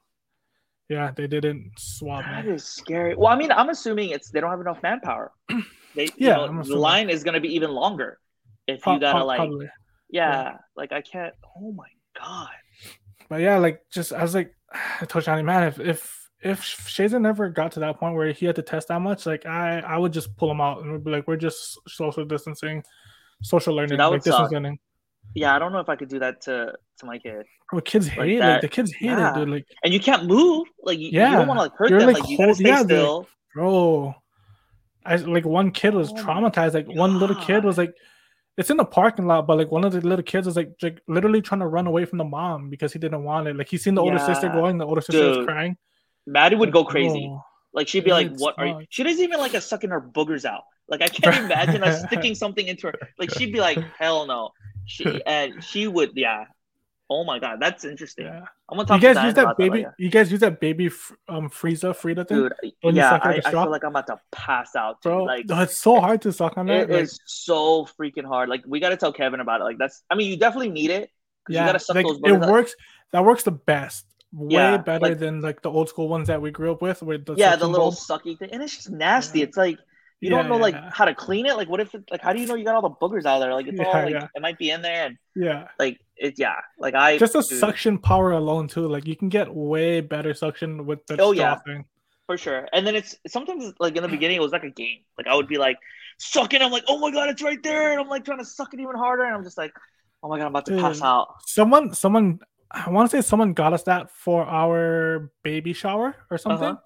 [0.92, 2.24] yeah, they didn't swap.
[2.24, 2.52] That me.
[2.54, 3.14] is scary.
[3.16, 5.32] Well, I mean, I'm assuming it's they don't have enough manpower.
[5.94, 8.18] They, you Yeah, know, the line is gonna be even longer
[8.66, 9.68] if Pro- you gotta like, probably.
[10.08, 11.34] yeah, like I can't.
[11.54, 12.48] Oh my god.
[13.28, 14.54] But yeah, like just I was like,
[15.00, 18.46] I told Shani, man, if if if Shazen never got to that point where he
[18.46, 21.10] had to test that much, like I I would just pull him out and be
[21.10, 22.82] like, we're just social distancing,
[23.42, 24.78] social learning, that would like distance learning.
[25.34, 27.46] Yeah, I don't know if I could do that to to my kid.
[27.72, 28.38] But kids Like hate it.
[28.40, 29.32] that- Like the kids hate yeah.
[29.32, 29.48] it, dude.
[29.48, 30.68] Like, And you can't move.
[30.82, 32.12] Like you, you don't want to like hurt you're, them.
[32.12, 33.26] like, Like, you hold- stay yeah, still.
[33.54, 34.14] bro,
[35.04, 36.74] I like one kid was Oh traumatized.
[36.74, 37.92] Like one little kid was like,
[38.58, 41.00] it's in the parking lot, but like one of the little kids was like, like
[41.08, 43.56] literally trying to run away from the mom because he didn't want it.
[43.56, 45.76] Like he seen the older sister going, the older sister was crying.
[46.26, 47.26] Maddie would Like, go crazy.
[47.26, 47.42] bro.
[47.74, 50.44] Like she'd be like, "What are you?" She doesn't even like us sucking her boogers
[50.44, 50.64] out.
[50.88, 52.94] Like I can't imagine us sticking something into her.
[53.18, 54.50] Like she'd be like, "Hell no."
[54.92, 56.44] She and she would, yeah.
[57.10, 58.24] Oh my god, that's interesting.
[58.26, 58.44] Yeah.
[58.70, 59.70] I'm gonna You talk to guys Diane use that baby.
[59.78, 59.94] later.
[59.98, 60.86] You guys use that baby
[61.28, 62.48] um Frieza Frida thing,
[62.82, 62.96] dude.
[62.96, 65.02] Yeah, I, I feel like I'm about to pass out.
[65.02, 65.10] Dude.
[65.10, 65.24] bro.
[65.24, 66.98] Like it's so hard to suck on it that.
[67.00, 68.48] is so freaking hard.
[68.48, 69.64] Like we got to tell Kevin about it.
[69.64, 70.02] Like that's.
[70.10, 71.10] I mean, you definitely need it.
[71.48, 72.50] yeah, you gotta suck like, those it out.
[72.50, 72.74] works.
[73.12, 74.06] That works the best.
[74.32, 77.02] Way Yeah, better like- than like the old school ones that we grew up with.
[77.02, 79.40] With the yeah, the little sucky thing, and it's just nasty.
[79.40, 79.44] Yeah.
[79.46, 79.78] It's like
[80.22, 80.90] you Yeah, don't know like yeah.
[80.90, 81.56] how to clean it.
[81.56, 83.40] Like, what if it, like how do you know you got all the boogers out
[83.40, 83.52] there?
[83.54, 86.38] Like it's all like it might be in there, and Yeah, like it.
[86.38, 88.86] Yeah, like I just the dude, suction power alone too.
[88.88, 91.56] Like you can get way better suction with the Oh, yeah.
[91.66, 91.84] thing.
[92.26, 92.68] for sure.
[92.72, 95.00] And then it's sometimes like in the beginning it was like a game.
[95.18, 95.78] Like I would be like
[96.18, 96.62] sucking.
[96.62, 98.80] I'm like, oh my god, it's right there, and I'm like trying to suck it
[98.80, 99.72] even harder, and I'm just like,
[100.22, 101.28] oh my god, I'm about to pass out.
[101.46, 102.38] Someone, someone,
[102.70, 106.68] I want to say someone got us that for our baby shower or something.
[106.68, 106.80] Uh-huh.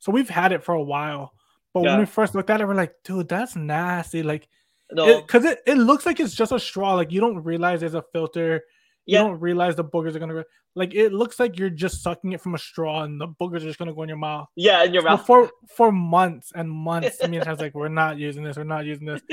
[0.00, 1.32] So we've had it for a while.
[1.74, 1.90] But Yeah.
[1.92, 4.22] when we first looked at it, we're like, dude, that's nasty.
[4.22, 4.48] Like,
[4.90, 6.94] No, because it, it, looks like it's just a straw.
[6.94, 8.64] Like, you don't realize there's a filter.
[9.06, 10.44] You yeah, don't realize the boogers are going to, go.
[10.74, 13.60] like, it looks like you're just sucking it from a straw and the boogers are
[13.72, 14.48] just going to go in your mouth.
[14.54, 15.26] yeah, in your So mouth.
[15.26, 18.56] for, for months and months, me and was like, we're not using this.
[18.56, 19.22] We're not using this.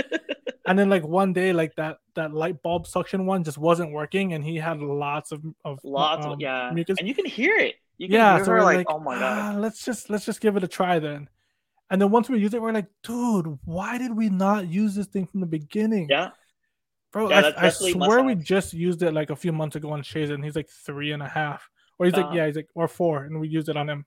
[0.66, 4.34] And then, like, one day, like, that, that light bulb suction one just wasn't working.
[4.34, 6.98] And he had lots of, of Lots, um, of, yeah, mucus.
[7.00, 7.76] and you can hear it.
[7.98, 9.56] You can yeah hear so her we're like, like, oh my god.
[9.56, 11.28] "Ah, let's just let's just give it a try then
[11.90, 15.08] and then once we use it we're like dude why did we not use this
[15.08, 16.30] thing from the beginning Yeah,
[17.12, 20.02] bro Yeah, I, I swear we just used it like a few months ago on
[20.02, 22.70] Shazen and he's like three and a half or he's Uh, like yeah he's like
[22.76, 24.06] or four and we used it on him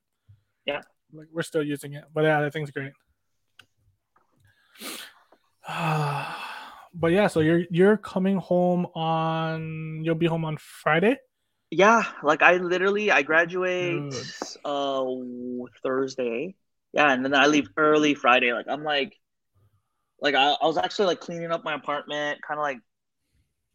[0.66, 0.80] Yeah.
[1.12, 2.92] like we're still using it but yeah that thing's great
[6.94, 11.16] but yeah so you're you're coming home on you'll be home on Friday
[11.74, 12.02] yeah.
[12.22, 14.26] Like I literally, I graduate Dude.
[14.62, 15.06] uh
[15.82, 16.54] Thursday.
[16.92, 18.52] Yeah, and then I leave early Friday.
[18.52, 19.18] Like I'm like,
[20.20, 22.78] like I, I was actually like cleaning up my apartment, kind of like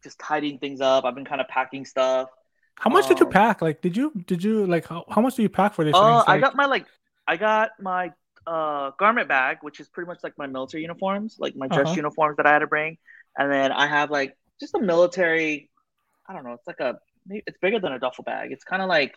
[0.04, 1.04] just tidying things up.
[1.04, 2.30] I've been kind of packing stuff.
[2.76, 3.60] How much did you Um, pack?
[3.62, 5.98] Like, did you did you like how, how much do you pack for these Uh,
[6.00, 6.26] things?
[6.26, 6.86] I got my like,
[7.26, 8.12] I got my
[8.46, 11.96] uh garment bag, which is pretty much like my military uniforms, like my dress Uh-huh.
[11.96, 12.98] uniforms that I had to bring,
[13.36, 15.70] and then I have like just a military.
[16.28, 16.54] I don't know.
[16.54, 16.98] It's like a
[17.30, 18.52] it's bigger than a duffel bag.
[18.52, 19.16] It's kind of like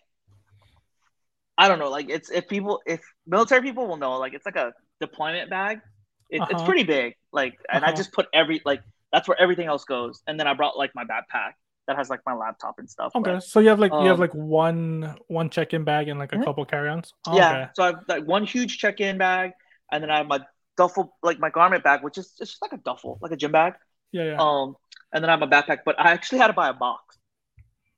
[1.58, 1.90] I don't know.
[1.90, 5.82] Like it's if people if military people will know, like it's like a deployment bag.
[6.30, 6.66] It, It's Uh-huh.
[6.66, 7.16] pretty big.
[7.34, 7.98] Like, and I Uh-huh.
[7.98, 11.04] just put every like that's where everything else goes, and then I brought like my
[11.04, 11.54] backpack
[11.88, 13.12] that has like my laptop and stuff.
[13.16, 16.18] okay, but- so you have like you have um, like one one check-in bag and
[16.20, 16.46] like a Mhm.
[16.46, 17.14] couple carry-ons.
[17.28, 17.52] Oh, yeah.
[17.52, 17.72] okay.
[17.76, 19.52] So I have like one huge check-in bag,
[19.92, 20.40] and then I have my
[20.78, 23.52] duffel, like my garment bag, which is it's just like a duffel, like a gym
[23.52, 23.74] bag.
[24.14, 24.38] yeah, yeah.
[24.40, 24.76] Um,
[25.12, 27.18] and then I have my backpack, but I actually had to buy a box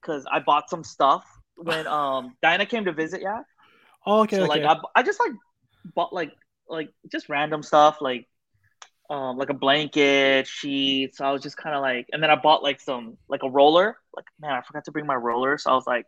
[0.02, 1.24] because I bought some stuff
[1.58, 3.22] when um Diana came to visit.
[3.22, 3.42] Yeah.
[4.06, 4.64] oh, okay, so okay.
[4.64, 5.34] like I, I just like
[5.96, 6.32] bought like
[6.70, 8.28] like just random stuff like
[9.10, 11.18] um like a blanket, sheets.
[11.18, 13.50] So I was just kind of like, and then I bought like some like a
[13.50, 13.98] roller.
[14.16, 16.06] Like man, I forgot to bring my roller, so I was like,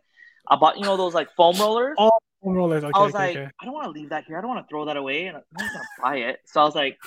[0.48, 1.96] I bought you know those like foam rollers.
[1.98, 2.10] Oh,
[2.42, 2.84] rollers.
[2.84, 3.50] Okay, I was okay, like, okay.
[3.60, 4.38] I don't want to leave that here.
[4.38, 6.40] I don't want to throw that away, and I'm not gonna buy it.
[6.46, 6.98] So I was like,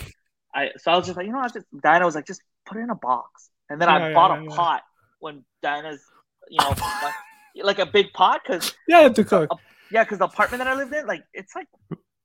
[0.53, 2.77] I so I was just like, you know, I just Diana was like, just put
[2.77, 4.55] it in a box, and then Yeah, I yeah, bought yeah, a yeah.
[4.55, 4.83] pot
[5.19, 6.01] when Diana's,
[6.49, 6.73] you know,
[7.63, 9.49] like, a big pot because Yeah, to cook.
[9.91, 11.67] yeah, because the apartment that I lived in, like it's like,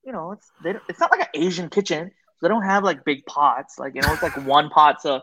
[0.05, 2.85] you know, it's they, don't- it's not like an Asian kitchen, so they don't have
[2.85, 3.79] like big pots.
[3.79, 5.01] Like you know, it's like one pot.
[5.03, 5.20] So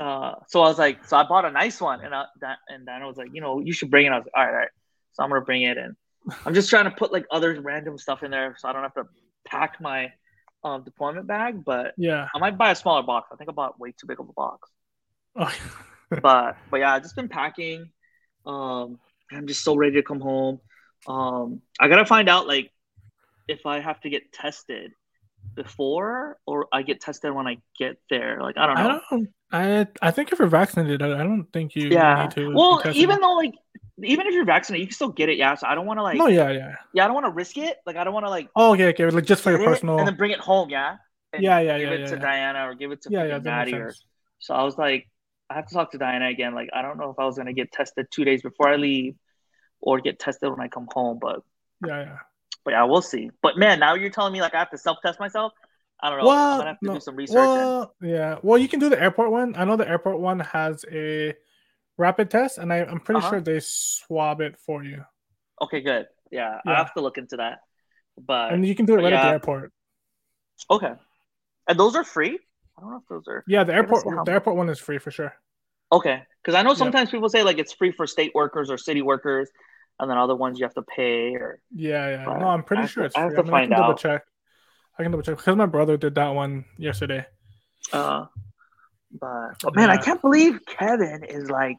[0.00, 2.86] uh, so I was like, so I bought a nice one, and I, that, and
[2.86, 4.10] Diana was like, you know, you should bring it.
[4.10, 4.68] I was like, all right, all right.
[5.12, 5.96] So I'm gonna bring it, and
[6.46, 8.94] I'm just trying to put like other random stuff in there, so I don't have
[8.94, 9.04] to
[9.44, 10.12] pack my
[10.64, 11.64] um, deployment bag.
[11.64, 12.28] But Yeah.
[12.34, 13.28] I might buy a smaller box.
[13.32, 14.70] I think I bought way too big of a box.
[15.36, 15.52] Oh,
[16.22, 17.90] but but yeah, I've just been packing.
[18.46, 18.98] Um,
[19.32, 20.60] I'm just so ready to come home.
[21.06, 22.70] Um, I gotta find out like
[23.46, 24.92] if I have to get tested
[25.54, 28.40] before or I get tested when I get there.
[28.40, 29.00] Like I don't know.
[29.10, 29.28] I don't.
[29.50, 32.22] I I think if you're vaccinated, I don't think you yeah.
[32.22, 32.54] need to.
[32.54, 33.54] Well, even though like
[34.02, 35.38] even if you're vaccinated, you can still get it.
[35.38, 35.54] Yeah.
[35.54, 36.74] So I don't want to like no, yeah, yeah.
[36.92, 37.78] yeah, I don't want to risk it.
[37.86, 39.08] Like I don't want to like Oh, okay, okay.
[39.10, 39.98] Like just for your personal.
[39.98, 40.70] and then bring it home.
[40.70, 40.96] Yeah.
[41.38, 42.22] Yeah, yeah, give yeah, it yeah, to yeah.
[42.22, 43.92] Diana or give it to Yeah, yeah, yeah, Maddie or
[44.38, 45.08] so I was like,
[45.50, 46.54] I have to talk to Diana again.
[46.54, 49.14] Like, I don't know if I was gonna get tested two days before I leave,
[49.80, 51.18] or get tested when I come home.
[51.20, 51.40] But,
[51.86, 52.18] Yeah, yeah.
[52.64, 53.30] but yeah, we'll see.
[53.42, 55.52] But man, now you're telling me like I have to self test myself.
[56.00, 56.22] I don't know.
[56.22, 57.48] I'm Well, gonna have to no, do some research.
[57.48, 58.38] and- yeah.
[58.42, 59.54] Well, you can do the airport one.
[59.56, 61.34] I know the airport one has a
[61.96, 63.30] rapid test, and I, I'm pretty Uh-huh.
[63.30, 65.04] sure they swab it for you,
[65.62, 66.06] okay, good.
[66.30, 67.60] Yeah, I have to look into that.
[68.16, 69.72] But and you can do it right at the airport.
[70.70, 70.92] okay,
[71.66, 72.38] and those are free.
[72.78, 74.04] I don't know if those are Yeah, the airport.
[74.24, 75.34] The airport one is free for sure.
[75.90, 76.76] okay because I know Yeah.
[76.76, 79.50] sometimes people say like it's free for state workers or city workers,
[79.98, 82.24] and then other ones you have to pay or Yeah, yeah.
[82.24, 83.34] But No, I'm pretty have sure to- it's I free.
[83.34, 83.98] have to mean, find can double out.
[83.98, 84.22] check.
[84.98, 87.26] I can double check because my brother did that one yesterday.
[87.92, 88.26] Uh,
[89.12, 91.78] but, but man, I can't believe Kevin is like.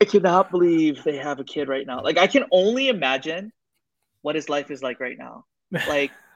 [0.00, 2.02] I cannot believe they have a kid right now.
[2.02, 3.52] Like I can only imagine
[4.22, 5.44] what his life is like right now.
[5.88, 6.10] Like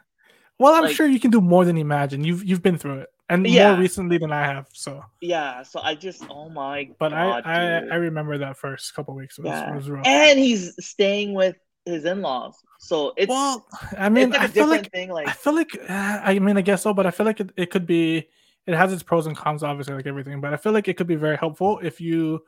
[0.59, 2.25] Well, I'm Like- sure you can do more than imagine.
[2.25, 3.73] You've you've been through it, and Yeah.
[3.73, 4.69] more recently than I have.
[4.73, 7.55] So, yeah, so I just oh my but god, I.
[7.55, 9.75] I, I remember that first couple weeks was, Yeah.
[9.75, 10.07] was rough.
[10.07, 13.67] and he's staying with his in-laws, so it's well,
[13.99, 15.11] I mean, it's like I a feel like thing.
[15.11, 17.51] Like I feel like uh, I mean I guess so, but I feel like it,
[17.57, 18.29] it could be
[18.67, 20.41] it has its pros and cons, obviously, like everything.
[20.41, 22.41] But I feel like it could be very helpful if you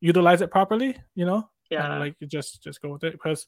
[0.00, 0.96] utilize it properly.
[1.14, 3.46] You know, yeah, and like you just just go with it because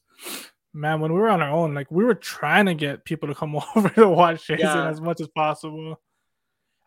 [0.73, 3.35] man when we were on our own like we were trying to get people to
[3.35, 4.89] come over to watch Shazen Yeah.
[4.89, 5.99] as much as possible.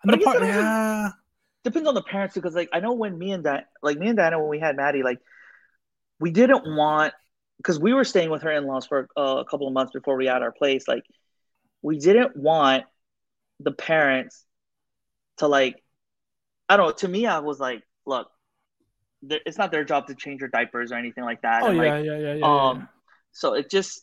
[0.03, 1.11] And I the part yeah.
[1.63, 4.17] Depends on the parents because like I know when me and Di- like me and
[4.17, 5.19] Diana when we had Maddie like
[6.19, 7.13] we didn't want
[7.59, 10.27] because we were staying with her in-laws for uh, a couple of months before we
[10.27, 11.05] had our place like
[11.83, 12.85] we didn't want
[13.59, 14.45] the parents
[15.39, 15.83] to like
[16.69, 18.29] I don't know to me I was like look
[19.23, 21.83] it's not their job to change your diapers or anything like that oh and, yeah,
[21.83, 22.47] like, yeah yeah yeah yeah.
[22.47, 22.89] um
[23.33, 24.03] so it just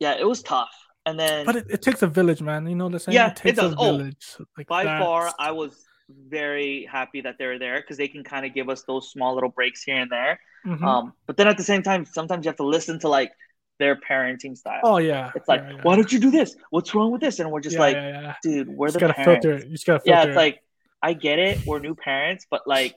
[0.00, 0.74] yeah it was tough.
[1.06, 2.66] And then but it, it takes a village man.
[2.66, 3.14] You know the saying?
[3.14, 3.72] Yeah, it it takes does.
[3.72, 5.84] a Oh, village like by that's- far i was
[6.28, 9.34] very happy that they were there because they can kind of give us those small
[9.34, 10.38] little breaks here and there.
[10.66, 10.82] Mhm.
[10.82, 13.32] um but then at the same time sometimes you have to listen to like
[13.78, 14.80] their parenting style.
[14.84, 15.30] Oh yeah.
[15.34, 15.80] It's like yeah, yeah.
[15.82, 16.56] why don't you do this?
[16.70, 17.38] What's wrong with this?
[17.40, 19.66] And we're just yeah, like dude we're just the gotta parents filter it.
[19.66, 20.28] you just gotta filter yeah it.
[20.28, 20.62] it's like
[21.02, 21.66] i get it.
[21.66, 22.94] We're new parents but like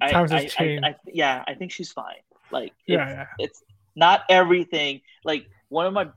[0.00, 0.84] I, Times I, I, changed.
[0.84, 2.22] I, yeah i think she's fine.
[2.52, 3.44] Like yeah it's, yeah.
[3.46, 3.62] it's
[3.96, 6.08] not everything like one of my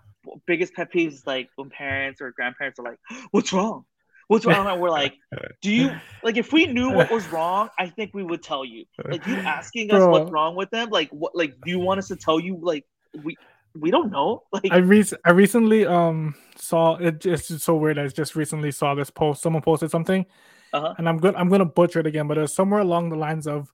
[0.47, 2.99] biggest pet peeves is like when parents or grandparents are like
[3.31, 3.85] what's wrong
[4.27, 5.15] what's wrong and we're like
[5.61, 5.91] do you
[6.23, 9.35] like if we knew what was wrong i think we would tell you like you
[9.41, 10.11] asking us Bro.
[10.11, 12.85] what's wrong with them like what like do you want us to tell you like
[13.23, 13.35] we
[13.75, 17.25] we don't know like I re- I recently um saw it.
[17.25, 17.97] It's just so weird.
[17.97, 19.41] I just recently saw this post.
[19.41, 20.25] Someone posted something,
[20.71, 20.93] Uh-huh.
[20.97, 21.33] and I'm good.
[21.35, 23.73] I'm gonna butcher it again, but it's somewhere along the lines of,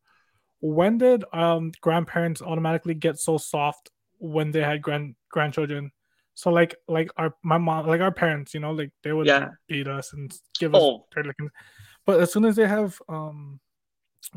[0.61, 5.91] when did um grandparents automatically get so soft when they had grand grandchildren?
[6.35, 9.49] So like like our my mom like our parents, you know, like they would Yeah.
[9.67, 11.51] beat us and give us oh dirty lickings.
[12.05, 13.59] But as soon as they have um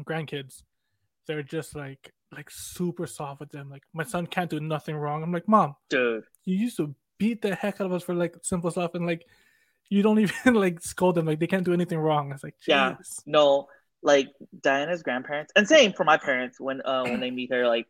[0.01, 0.63] grandkids,
[1.27, 3.69] they're just like like super soft with them.
[3.71, 5.23] Like my son can't do nothing wrong.
[5.23, 8.35] I'm like, mom, dude you used to beat the heck out of us for like
[8.43, 9.25] simple stuff and like
[9.91, 12.97] you don't even like scold them like they can't do anything wrong it's like Yeah.
[13.27, 13.69] no
[14.03, 14.29] like
[14.61, 17.87] diana's grandparents and same for my parents when uh when they meet her like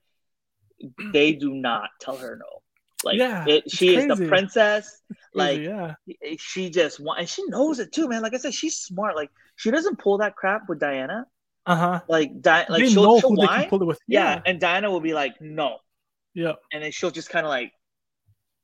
[1.12, 2.62] they do not tell her no.
[3.04, 5.00] Like Yeah, it, she is the princess
[5.34, 5.94] like yeah.
[6.38, 8.22] she just wants, and she knows it too man.
[8.22, 9.16] Like i said she's smart.
[9.16, 11.26] Like she doesn't pull that crap with diana.
[11.66, 12.00] Uh-huh.
[12.08, 13.68] Like Di- like they she'll, she'll whine.
[13.68, 13.98] pull it with.
[14.06, 14.34] Yeah.
[14.34, 14.40] yeah.
[14.46, 15.78] and diana will be like no.
[16.34, 17.72] Yeah and then she'll just kind of like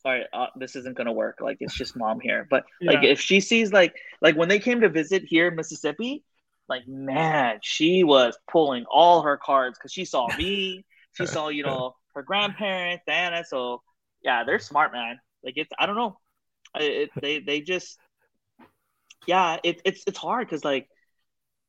[0.04, 1.38] all right uh, this isn't gonna work.
[1.40, 2.46] Like it's just mom here.
[2.48, 6.22] But like if she sees like like when they came to visit here in mississippi
[6.68, 10.84] like man she was pulling all her cards because she saw me.
[11.12, 13.82] She saw you know her grandparents diana so
[14.22, 15.18] yeah they're smart man.
[15.44, 16.18] Like it's i don't know.
[16.74, 17.98] I- it, they they just
[19.26, 20.88] yeah it, it's it's hard because like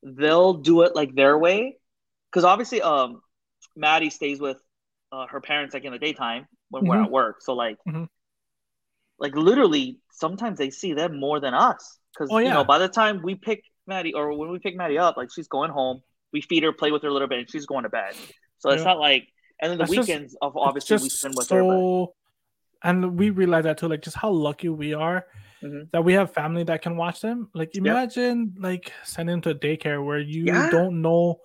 [0.04, 1.78] they'll do it like their way.
[2.32, 3.22] Because obviously um
[3.76, 4.58] maddie stays with
[5.12, 7.04] uh, her parents like in the daytime when we're Mhm.
[7.04, 7.42] at work.
[7.42, 8.10] So like Mhm.
[9.20, 12.88] like literally sometimes they see them more than us because Oh, you know by the
[12.88, 16.02] time we pick Maddie or when we pick Maddie up, like she's going home.
[16.32, 18.14] We feed her, play with her a little bit, and she's going to bed.
[18.60, 19.28] So it's not like.
[19.62, 21.62] And then the That's just- weekends of It's obviously we spend with her.
[21.62, 22.14] But, so,
[22.84, 25.26] and we realize that too, like just how lucky we are
[25.62, 25.92] Mhm.
[25.92, 27.50] that we have family that can watch them.
[27.54, 30.70] Like imagine like sending them to a daycare where you Yeah.
[30.70, 31.42] don't know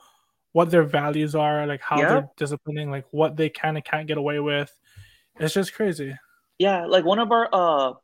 [0.52, 2.08] what their values are, like how Yeah.
[2.08, 4.70] they're disciplining, like what they can and can't get away with.
[5.40, 6.14] It's just crazy.
[6.60, 7.94] yeah, like one of our uh,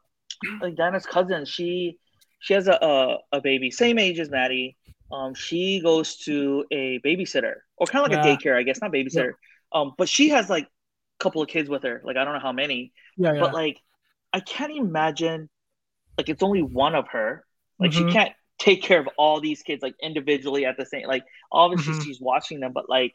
[0.60, 1.98] like Diana's cousins, she
[2.40, 4.78] she has a, a a baby same age as Maddie.
[5.12, 8.36] Um, she goes to a babysitter or kind of like Yeah.
[8.36, 9.34] a daycare, I guess, not babysitter.
[9.72, 12.02] Um, but she has like a couple of kids with her.
[12.04, 13.40] Like I don't know how many, Yeah, yeah.
[13.40, 13.78] but like
[14.32, 15.50] I can't imagine
[16.18, 17.44] like it's only one of her.
[17.80, 17.94] Like Mhm.
[17.94, 21.92] she can't take care of all these kids like individually at the same like obviously
[21.92, 22.04] Mhm.
[22.04, 23.14] she's watching them, but like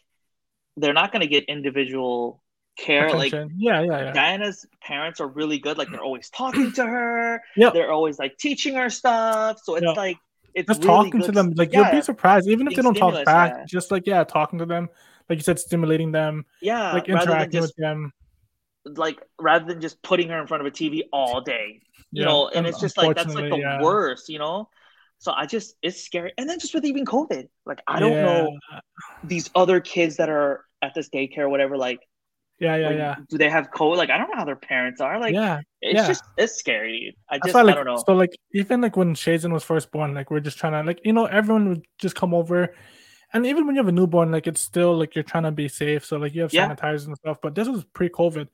[0.78, 2.44] they're not gonna get individual
[2.78, 3.14] care.
[3.14, 4.12] Like yeah, yeah, yeah.
[4.12, 5.78] Diana's parents are really good.
[5.78, 7.42] Like they're always talking to her.
[7.56, 9.60] Yeah, They're always like teaching her stuff.
[9.64, 9.96] So it's Yep.
[9.96, 10.20] like
[10.54, 12.96] it's just really talking to them, like yeah, you'll be surprised, even if they don't
[12.96, 13.58] talk back.
[13.58, 13.66] yeah.
[13.66, 14.90] Just like yeah, talking to them,
[15.30, 18.14] like you said, stimulating them, yeah, like interacting just with them.
[18.86, 21.82] like rather than just putting her in front of a TV all day.
[22.12, 23.82] You Yeah, know, and and it's just like that's like the yeah.
[23.82, 24.30] worst.
[24.30, 24.70] You know.
[25.18, 28.58] So I just it's scary, and then just with even COVID, like I don't know
[29.24, 31.78] these other kids that are at this daycare, or whatever.
[31.78, 32.00] Like,
[32.60, 33.16] Yeah, yeah, like, yeah.
[33.30, 33.98] do they have COVID?
[33.98, 35.20] Like, I don't know how their parents are.
[35.20, 36.08] Like, yeah, it's yeah.
[36.08, 37.18] just it's scary.
[37.30, 38.02] I just why, I like, don't know.
[38.06, 41.02] so like even like when Shazen was first born, like we're just trying to like
[41.04, 42.74] you know everyone would just come over,
[43.34, 45.68] and even when you have a newborn, like it's still like you're trying to be
[45.68, 46.70] safe, so like you have Yeah.
[46.70, 47.40] sanitizers and stuff.
[47.42, 48.48] But this was pre-COVID.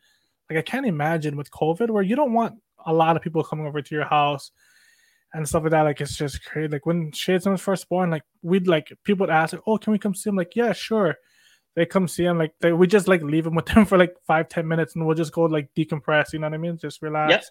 [0.49, 3.67] Like I can't imagine with COVID where you don't want a lot of people coming
[3.67, 4.51] over to your house
[5.33, 5.83] and stuff like that.
[5.83, 6.69] Like it's just crazy.
[6.69, 9.93] Like when Shazen was first born, like we'd like people would ask, like, "Oh, can
[9.93, 11.15] we come see him?" Like, yeah, sure.
[11.75, 14.15] They come see him, like they we just like leave him with them for like
[14.27, 16.33] five, ten minutes, and we'll just go like decompress.
[16.33, 16.77] You know what I mean?
[16.77, 17.49] Just relax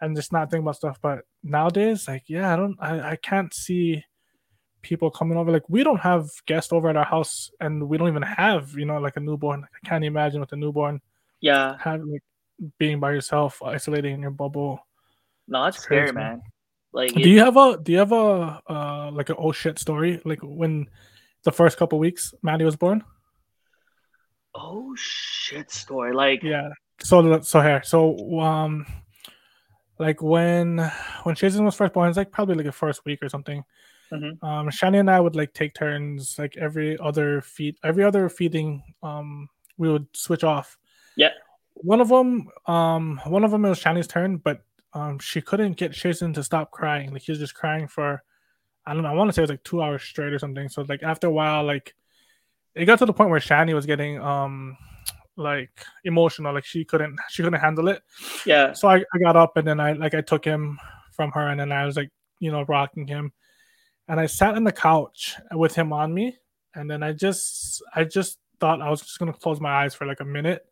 [0.00, 0.98] and just not think about stuff.
[1.00, 4.04] But nowadays, like, yeah, I don't, I, I can't see
[4.82, 5.50] people coming over.
[5.50, 8.84] Like, we don't have guests over at our house, and we don't even have, you
[8.84, 9.64] know, like a newborn.
[9.64, 11.00] I can't imagine with a newborn
[11.40, 12.22] yeah, having like
[12.78, 14.80] being by yourself, isolating in your bubble.
[15.48, 16.42] no, It's scary, man.
[16.92, 20.22] Like, Do you have a, do you have a, uh, like an oh shit story?
[20.24, 20.86] Like when
[21.42, 23.02] the first couple weeks Maddie was born?
[24.54, 26.12] Oh shit story.
[26.12, 26.70] Like, Yeah.
[27.00, 28.86] So so here, so um,
[29.98, 30.78] like when
[31.24, 33.64] when Shazen was first born, it's like probably like the first week or something.
[34.12, 34.42] Mhm.
[34.42, 38.82] Um, Shani and I would like take turns, like every other feed, every other feeding.
[39.02, 40.78] Um, we would switch off.
[41.16, 41.30] Yeah.
[41.74, 44.62] One of them, um, one of them was Shani's turn, but
[44.92, 47.12] um, she couldn't get Shazen to stop crying.
[47.12, 48.22] Like he was just crying for,
[48.86, 50.68] I don't know, I want to say it was like two hours straight or something.
[50.68, 51.94] So like after a while, like
[52.74, 54.76] it got to the point where Shani was getting um
[55.36, 55.70] like
[56.04, 58.02] emotional like she couldn't she couldn't handle it.
[58.46, 60.78] Yeah, so I, I got up and then i like i took him
[61.12, 62.10] from her and then i was like
[62.40, 63.32] you know rocking him.
[64.06, 66.36] And i sat on the couch with him on me
[66.74, 70.06] and then i just i just thought i was just gonna close my eyes for
[70.06, 70.64] like a minute.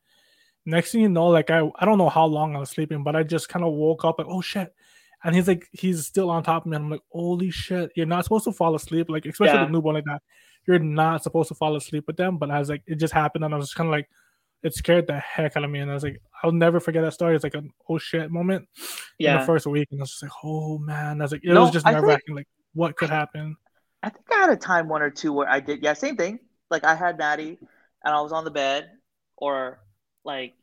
[0.64, 3.16] Next thing you know like i i don't know how long i was sleeping but
[3.16, 4.72] i just kind of woke up like oh shit.
[5.24, 7.90] And he's like he's still on top of me and i'm like holy shit.
[7.96, 9.62] You're not supposed to fall asleep like especially Yeah.
[9.62, 10.22] with a newborn like that
[10.66, 13.44] you're not supposed to fall asleep with them but i was like it just happened
[13.44, 14.08] and i was kind of like
[14.62, 17.12] it scared the heck out of me and i was like i'll never forget that
[17.12, 17.34] story.
[17.34, 18.86] It's like an oh shit moment in
[19.18, 19.38] yeah.
[19.40, 21.20] the first week and i was just like oh man.
[21.20, 23.56] I was like it No, was just nerve wracking like what could happen.
[24.02, 26.40] I think I had a time one or two where I did, yeah, same thing.
[26.70, 27.58] Like I had Maddie,
[28.04, 28.90] and I was on the bed,
[29.36, 29.78] or
[30.24, 30.54] like,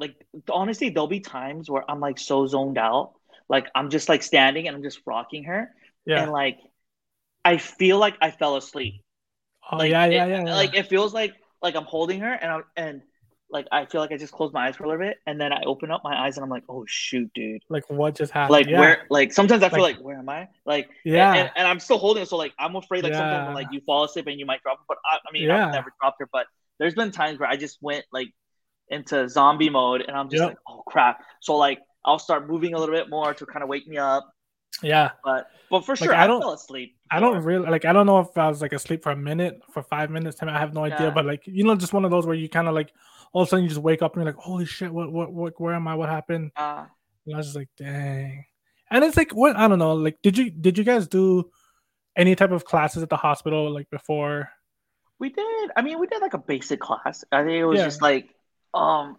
[0.00, 0.16] like
[0.50, 3.12] honestly, there'll be times where I'm like so zoned out,
[3.48, 5.70] like I'm just like standing and I'm just rocking her,
[6.06, 6.22] yeah.
[6.22, 6.58] And like
[7.44, 9.02] I feel like I fell asleep.
[9.70, 10.54] oh Like, yeah yeah it- yeah, yeah.
[10.54, 13.02] Like it feels like like I'm holding her, and I'm and
[13.50, 15.52] like I feel like I just closed my eyes for a little bit, and then
[15.52, 17.62] I open up my eyes, and I'm like, oh shoot, dude.
[17.68, 18.80] like what just happened Like yeah.
[18.80, 19.06] where?
[19.10, 20.48] Like sometimes I feel Like- like, where am I?
[20.66, 23.54] Like yeah and, and I'm still holding it, so like I'm afraid like sometimes when
[23.54, 24.84] like you fall asleep and you might drop it.
[24.88, 25.66] But I, I mean, Yeah.
[25.68, 26.46] I've never dropped her, but
[26.78, 28.28] there's been times where I just went like
[28.88, 30.48] into zombie mode, and I'm just Yep.
[30.50, 31.20] like, oh crap.
[31.40, 34.28] So like I'll start moving a little bit more to kind of wake me up.
[34.84, 36.96] Yeah But but for Like, sure, I I, don't- fell asleep.
[37.10, 37.84] I don't really like.
[37.84, 40.40] I don't know if I was like asleep for a minute, for five minutes.
[40.42, 41.06] I have no idea.
[41.08, 41.10] Yeah.
[41.10, 42.92] But like, you know, just one of those where you kind of like,
[43.32, 45.32] all of a sudden you just wake up and you're like, holy shit, what, what,
[45.32, 45.94] what, where am I?
[45.94, 46.50] What happened?
[46.56, 46.84] Uh,
[47.26, 48.44] And I was just like, dang.
[48.90, 49.56] And it's like, what?
[49.56, 49.94] I don't know.
[49.94, 51.50] Like, did you, did you guys do
[52.16, 54.50] any type of classes at the hospital like before?
[55.18, 55.70] we did.
[55.76, 57.24] I mean, we did like a basic class.
[57.32, 57.84] I think it was Yeah.
[57.86, 58.28] just like,
[58.74, 59.16] um,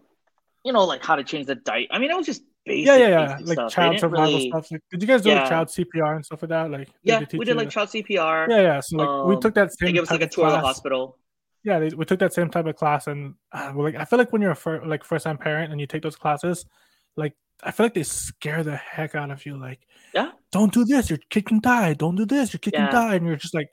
[0.63, 1.87] you know, like how to change the diet.
[1.91, 2.87] I mean, it was just basic.
[2.87, 3.37] yeah, yeah, yeah.
[3.43, 3.71] Like stuff.
[3.71, 4.71] Child survival really- stuff.
[4.71, 6.71] Like, did you guys do like child CPR and stuff like that?
[6.71, 8.47] Like, Yeah, teach we did like child CPR.
[8.49, 8.79] yeah, yeah.
[8.81, 9.87] So like, we Um, took that same.
[9.87, 11.17] They gave us like a tour of the hospital.
[11.63, 14.31] yeah they, we took that same type of class and uh, like i feel like
[14.31, 16.63] when you're a fir- like first time parent and you take those classes
[17.17, 19.55] like I feel like they scare the heck out of you.
[19.57, 19.79] Like,
[20.13, 20.31] Yeah.
[20.51, 21.93] don't do this, your kid can die.
[21.93, 22.87] Don't do this, your kid Yeah.
[22.87, 23.15] can die.
[23.15, 23.69] And you're just like,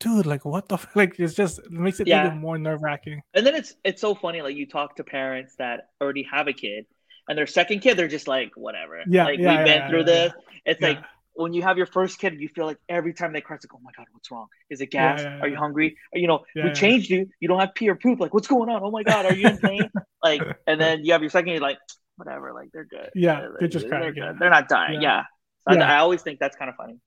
[0.00, 0.88] dude, like what the f-?
[0.96, 1.20] like?
[1.20, 2.26] It's just it makes it Yeah.
[2.26, 3.20] even more nerve wracking.
[3.34, 4.40] And then it's it's so funny.
[4.40, 6.86] Like you talk to parents that already have a kid,
[7.32, 9.02] and their second kid, they're just like, whatever.
[9.08, 10.32] Yeah, like yeah, we've yeah, been yeah, through this.
[10.66, 10.98] It's like
[11.32, 13.74] when you have your first kid, you feel like every time they cry, it's like,
[13.74, 14.48] oh my god, what's wrong?
[14.68, 15.22] Is it gas?
[15.22, 15.96] Are you hungry?
[16.12, 17.30] Or, you know, we changed you.
[17.40, 18.20] You don't have pee or poop.
[18.20, 18.82] Like, what's going on?
[18.82, 19.90] Oh my god, are you in pain?
[20.22, 21.78] like, and then you have your second, you're like,
[22.16, 22.52] whatever.
[22.52, 23.08] Like they're good.
[23.14, 24.38] Yeah, Like, they're just they're crying, good.
[24.38, 25.00] They're not dying.
[25.00, 25.22] Yeah.
[25.66, 25.90] So I- Yeah.
[25.90, 26.98] I, always think that's kind of funny.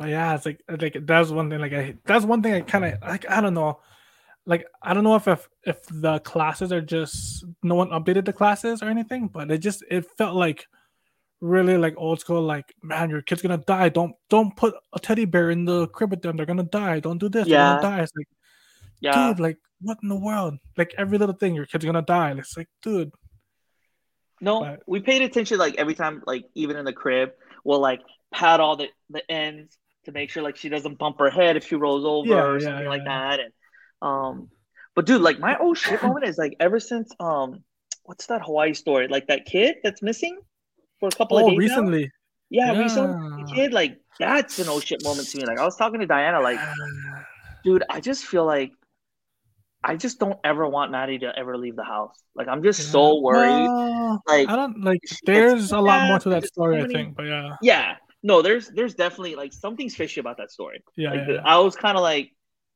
[0.00, 1.60] But yeah, it's like like that's one thing.
[1.60, 3.30] Like I that's one thing I kind of like.
[3.30, 3.78] I don't know.
[4.46, 8.32] Like I don't know if, if if the classes are just no one updated the
[8.32, 10.66] classes or anything, but it just it felt like
[11.40, 12.42] really like old school.
[12.42, 13.88] Like man, your kid's gonna die.
[13.88, 16.36] Don't don't put a teddy bear in the crib with them.
[16.36, 17.00] They're gonna die.
[17.00, 17.46] Don't do this.
[17.48, 17.56] Yeah.
[17.56, 18.02] They're gonna die.
[18.02, 18.28] It's like
[19.00, 19.28] Yeah.
[19.28, 20.54] dude, like what in the world?
[20.76, 22.30] Like every little thing, your kid's gonna die.
[22.38, 23.10] It's like dude,
[24.40, 27.30] No, But- we paid attention like every time, like even in the crib,
[27.64, 31.30] we'll like pat all the, the ends to make sure like she doesn't bump her
[31.30, 33.30] head if she rolls over Yeah, or yeah, something like yeah.
[33.30, 33.40] that.
[33.40, 33.52] And
[34.02, 34.50] um
[34.94, 37.62] but dude, like my oh shit moment is like ever since um
[38.04, 39.08] what's that Hawaii story?
[39.08, 40.38] Like that kid that's missing
[41.00, 41.56] for a couple of oh days.
[41.56, 41.60] now?
[41.60, 42.10] recently,
[42.50, 45.44] Yeah, recently kid, like that's an oh shit moment to me.
[45.44, 46.58] Like I was talking to Diana, like,
[47.64, 48.72] dude, I just feel like
[49.84, 52.20] I just don't ever want Maddie to ever leave the house.
[52.34, 53.68] Like I'm just so worried.
[54.26, 55.00] Like I don't like.
[55.24, 57.16] There's a lot more to that story, so I think.
[57.16, 60.82] But yeah, Yeah, no, there's there's definitely like something's fishy about that story.
[60.96, 61.40] yeah, like yeah, yeah.
[61.44, 62.32] I was kind of like,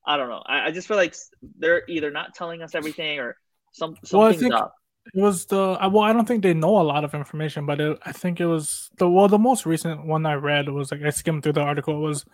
[0.07, 0.43] I don't know.
[0.47, 1.15] I, I just feel like
[1.59, 3.37] they're either not telling us everything or
[3.73, 4.75] some Well, I something's think- up.
[5.15, 7.99] It was the well, I don't think they know a lot of information, but it,
[8.05, 11.09] I think it was the well, the most recent one I read was like I
[11.11, 12.27] skimmed through the article it was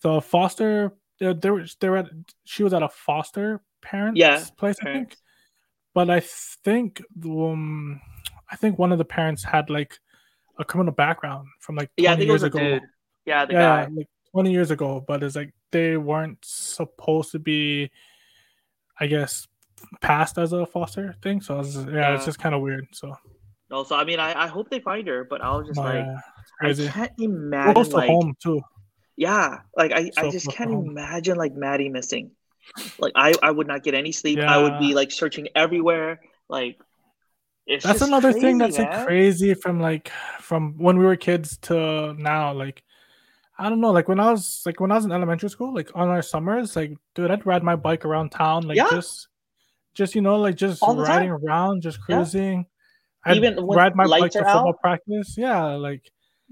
[0.00, 0.94] the foster.
[1.20, 2.06] They were they were at,
[2.44, 5.16] she was at a foster parent's Yeah, place, I think.
[5.94, 8.00] But I think um,
[8.50, 9.98] I think one of the parents had like
[10.58, 12.58] a criminal background from like Yeah, I think it years was a ago.
[12.58, 12.82] dude.
[13.26, 13.90] Yeah, the yeah, guy.
[13.94, 17.90] like 20 years ago, but it's like they weren't supposed to be,
[18.98, 19.46] I guess,
[20.00, 21.40] passed as a foster thing.
[21.40, 22.86] So it's, yeah, it's just kind of weird.
[22.92, 23.14] So
[23.70, 26.06] No, so I mean, I, I hope they find her, but I was just like,
[26.58, 26.88] crazy.
[26.88, 28.60] I can't imagine close to like, home too.
[29.16, 30.90] yeah, like I, I just can't home.
[30.90, 32.32] imagine like Maddie missing.
[32.98, 34.38] Like I, I would not get any sleep.
[34.38, 36.20] I would be like searching everywhere.
[36.48, 36.78] Like
[37.66, 40.10] it's That's another thing crazy, that's like crazy from like
[40.40, 42.52] from when we were kids to now.
[42.52, 42.82] Like
[43.62, 45.90] I don't know, like when I was like when I was in elementary school, like
[45.94, 48.88] on our summers, like dude, I'd ride my bike around town, like Yeah.
[48.90, 49.28] just
[49.94, 51.44] just you know, like just riding time.
[51.44, 52.16] around, just Yeah.
[52.16, 52.66] cruising.
[53.24, 54.80] I'd Even when ride my bike to football out.
[54.80, 55.36] practice.
[55.38, 56.02] Yeah, like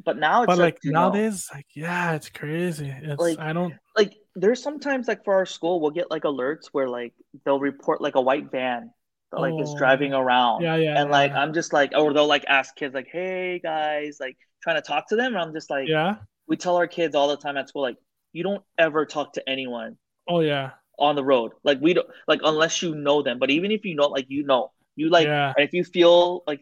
[0.05, 2.95] But now it's but like know, nowadays, like yeah, it's crazy.
[3.03, 6.67] It's Like, I don't like there's sometimes like for our school we'll get like alerts
[6.73, 7.13] where like
[7.45, 8.91] they'll report like a white van
[9.33, 9.79] that like is Oh.
[9.79, 11.41] driving around yeah yeah and like yeah.
[11.43, 15.09] i'm just like or they'll like ask kids like hey guys like trying to talk
[15.09, 16.15] to them and i'm just like yeah
[16.51, 17.97] we tell our kids all the time at school like
[18.33, 19.97] you don't ever talk to anyone
[20.29, 23.71] oh yeah on the road like we don't like unless you know them but even
[23.71, 26.61] if you know like you know you like yeah if you feel like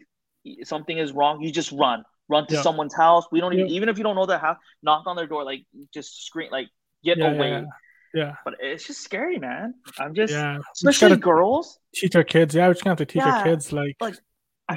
[0.63, 2.61] something is wrong you just run run to Yeah.
[2.61, 3.75] someone's house we don't even Yeah.
[3.77, 6.69] even if you don't know their house knock on their door like just scream like
[7.03, 7.65] get away yeah,
[8.13, 8.35] yeah.
[8.45, 9.73] but it's just scary, man.
[9.99, 10.57] I'm just, yeah.
[10.73, 11.79] Especially gotta girls.
[11.93, 12.55] teach our kids.
[12.55, 14.15] Yeah, we're just gonna have to teach our kids like, like,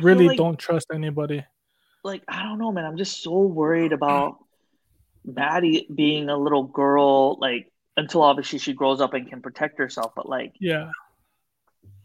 [0.02, 1.44] really like- don't trust anybody.
[2.04, 2.84] Like I don't know, man.
[2.84, 4.36] I'm just so worried about
[5.24, 7.38] Maddie being a little girl.
[7.40, 10.12] Like until obviously she grows up and can protect herself.
[10.16, 10.90] But like, Yeah.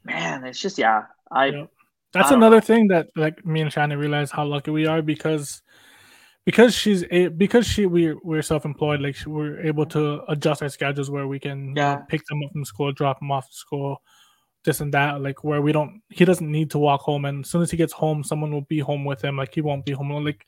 [0.03, 1.03] man, it's just yeah.
[1.31, 1.65] I Yeah.
[2.13, 2.61] That's I another know.
[2.61, 5.61] thing that like me and Shani realize how lucky we are because
[6.45, 11.11] because she's a because she we we're self-employed like we're able to adjust our schedules
[11.11, 14.01] where we can know, pick them up from school drop them off to school
[14.63, 17.51] this and that like where we don't he doesn't need to walk home and as
[17.51, 19.91] soon as he gets home someone will be home with him like he won't be
[19.91, 20.23] home alone.
[20.25, 20.47] like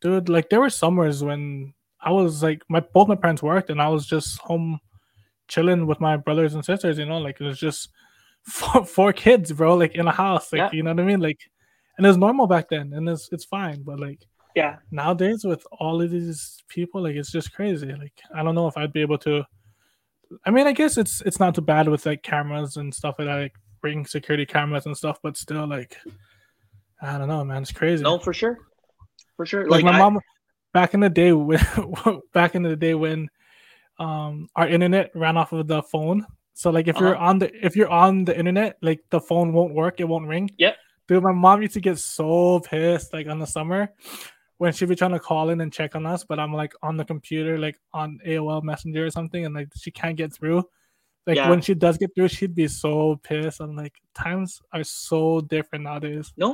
[0.00, 3.80] dude like there were summers when I was like my both my parents worked and
[3.82, 4.78] I was just home
[5.48, 7.88] chilling with my brothers and sisters you know like it was just
[8.42, 10.70] four, four kids bro like in a house like Yeah.
[10.72, 11.40] you know what I mean like
[11.96, 14.20] and it was normal back then and it's it's fine but like
[14.54, 14.76] yeah.
[14.90, 18.76] nowadays with all of these people like it's just crazy like i don't know if
[18.76, 19.44] i'd be able to
[20.46, 23.28] i mean i guess it's it's not too bad with like cameras and stuff like
[23.28, 25.96] that like bring security cameras and stuff but still like
[27.02, 28.58] i don't know man it's crazy No, for sure,
[29.36, 29.62] for sure.
[29.68, 30.18] like, Like, my I- mom
[30.78, 31.60] back in the day when
[32.38, 33.20] back in the day when
[33.98, 36.18] um our internet ran off of the phone
[36.54, 37.28] so like if you're Uh-huh.
[37.30, 40.46] on the if you're on the internet like the phone won't work it won't ring
[40.64, 40.74] Yep.
[41.08, 43.80] dude my mom used to get so pissed like on the summer
[44.60, 46.96] when she'd be trying to call in and check on us but i'm like on
[46.96, 50.62] the computer like on aol messenger or something and like she can't get through
[51.26, 51.50] like Yeah.
[51.50, 55.82] when she does get through she'd be so pissed i'm like times are so different
[55.90, 56.50] nowadays No,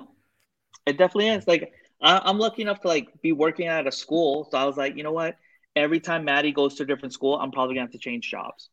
[0.86, 1.46] It definitely is.
[1.52, 1.72] Like
[2.04, 4.96] I, I'm lucky enough to like be working at a school, so I was like,
[4.96, 5.36] you know what?
[5.76, 8.70] Every time Maddie goes to a different school, I'm probably gonna have to change jobs.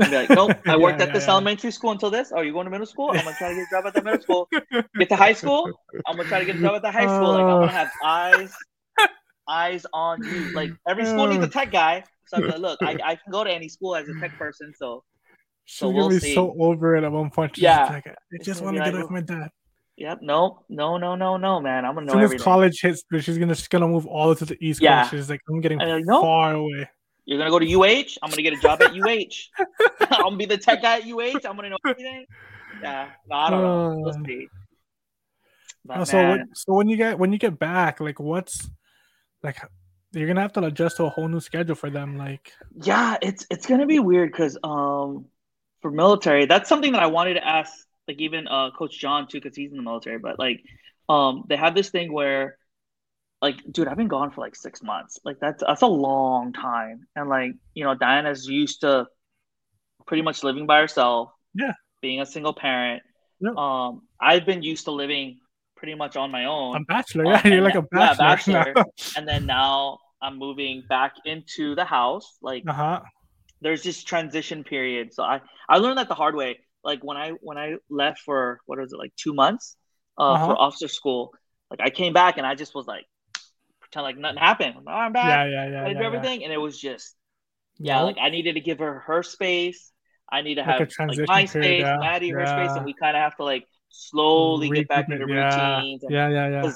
[0.00, 1.28] I'd be like, nope, I worked Yeah, at yeah, this yeah.
[1.28, 2.32] elementary school until this.
[2.34, 3.12] Oh, you going to middle school?
[3.12, 4.50] I'm gonna try to get a job at the middle school.
[4.98, 5.76] Get to high school.
[6.06, 7.32] I'm gonna try to get a job at the high school.
[7.32, 7.68] Like I'm Uh.
[7.68, 8.66] gonna have eyes,
[9.48, 10.50] eyes on you.
[10.54, 12.04] Like every school needs a tech guy.
[12.26, 14.74] So I'm like, look, I, I can go to any school as a tech person.
[14.74, 15.04] So
[15.64, 16.20] She's So gonna we'll be see.
[16.20, 17.56] so over it at one point.
[17.56, 17.88] She's Yeah.
[17.88, 19.50] like, I just want to get like, away from my dad.
[20.00, 21.84] Yep, no, no, no, no, no, man.
[21.84, 24.34] I'm gonna As know soon as college hits, but she's gonna she's gonna move all
[24.34, 25.02] to the east Yeah.
[25.02, 25.10] coast.
[25.12, 26.22] She's like, I'm getting like, no.
[26.22, 26.88] far away.
[27.26, 28.16] You're gonna go to UH.
[28.22, 29.34] I'm gonna get a job at UH.
[30.00, 31.46] I'm gonna be the tech guy at UH.
[31.48, 32.26] I'm gonna know everything.
[32.82, 34.00] Yeah, no, I don't know.
[34.00, 34.24] We'll Uh.
[34.26, 34.48] see.
[35.84, 38.68] But, Uh, so man, when, so when you get when you get back, like what's
[39.42, 39.58] like
[40.12, 42.16] you're gonna have to adjust to a whole new schedule for them.
[42.16, 45.26] Like yeah, it's it's gonna be weird because um
[45.82, 47.72] for military, that's something that I wanted to ask
[48.10, 50.18] like even uh Coach John too because he's in the military.
[50.18, 50.60] But like
[51.08, 52.56] um they have this thing where
[53.42, 55.18] like dude, I've been gone for like six months.
[55.24, 59.06] Like that's that's a long time, and like you know Diana's used to
[60.06, 61.30] pretty much living by herself.
[61.54, 61.72] Yeah.
[62.00, 63.02] being a single parent.
[63.40, 63.50] Yeah.
[63.56, 65.40] Um, I've been used to living
[65.76, 66.76] pretty much on my own.
[66.76, 68.24] I'm a bachelor, Oh, yeah, you're like a bachelor.
[68.54, 68.74] yeah, bachelor.
[69.16, 72.38] and then now I'm moving back into the house.
[72.42, 73.00] Like uh huh.
[73.62, 75.12] there's this transition period.
[75.14, 76.60] So I I learned that the hard way.
[76.84, 79.76] Like when I when I left for what was it like two months
[80.18, 80.46] uh, Uh-huh.
[80.46, 81.32] for officer school.
[81.70, 83.06] Like I came back and I just was like
[83.80, 84.74] pretend like nothing happened.
[84.78, 85.26] I'm, like, "Oh, I'm back.
[85.26, 85.82] Yeah, yeah, yeah.
[85.84, 86.06] I did yeah, yeah.
[86.06, 87.16] everything, and it was just
[87.78, 88.00] yeah.
[88.02, 89.92] Like I needed to give her her space.
[90.30, 92.94] I need to Like have like, my period, space, yeah, Maddie her space, and we
[92.94, 95.28] kind of have to like slowly get back into yeah.
[95.28, 96.04] routines.
[96.04, 96.72] and Yeah, yeah, yeah.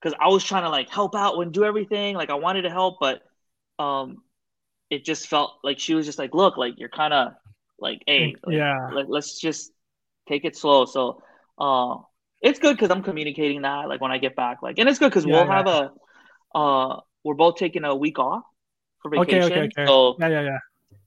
[0.00, 2.14] because I was trying to like help out and do everything.
[2.16, 3.22] Like I wanted to help, but
[3.78, 4.22] um,
[4.90, 7.34] it just felt like she was just like, look, like you're kind of
[7.84, 8.88] like, hey, like, yeah.
[8.96, 9.72] let, let's just
[10.28, 10.86] take it slow.
[10.86, 11.22] So,
[11.58, 11.98] uh,
[12.42, 15.10] it's good because I'm communicating that like when I get back, like, and it's good
[15.10, 15.56] because Yeah, we'll yeah.
[15.58, 15.80] have a,
[16.54, 18.42] uh, we're both taking a week off
[19.02, 19.52] for vacation.
[19.52, 19.86] okay, okay.
[19.86, 20.58] So, Yeah, yeah, yeah.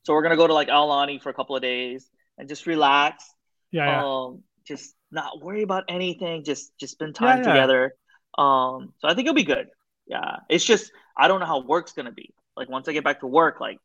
[0.03, 3.23] so we're gonna go to like Aulani for a couple of days and just relax
[3.71, 4.03] Yeah, yeah.
[4.05, 7.43] um just not worry about anything just just spend time yeah.
[7.51, 7.81] together
[8.37, 9.67] um so i think it'll be good
[10.07, 13.19] yeah it's just i don't know how work's gonna be like once i get back
[13.21, 13.79] to work like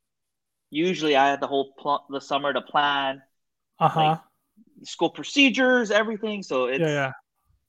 [0.72, 3.22] usually i had the whole pl- the summer to plan
[3.78, 4.18] Uh huh.
[4.84, 7.12] school procedures everything so it's Yeah, yeah.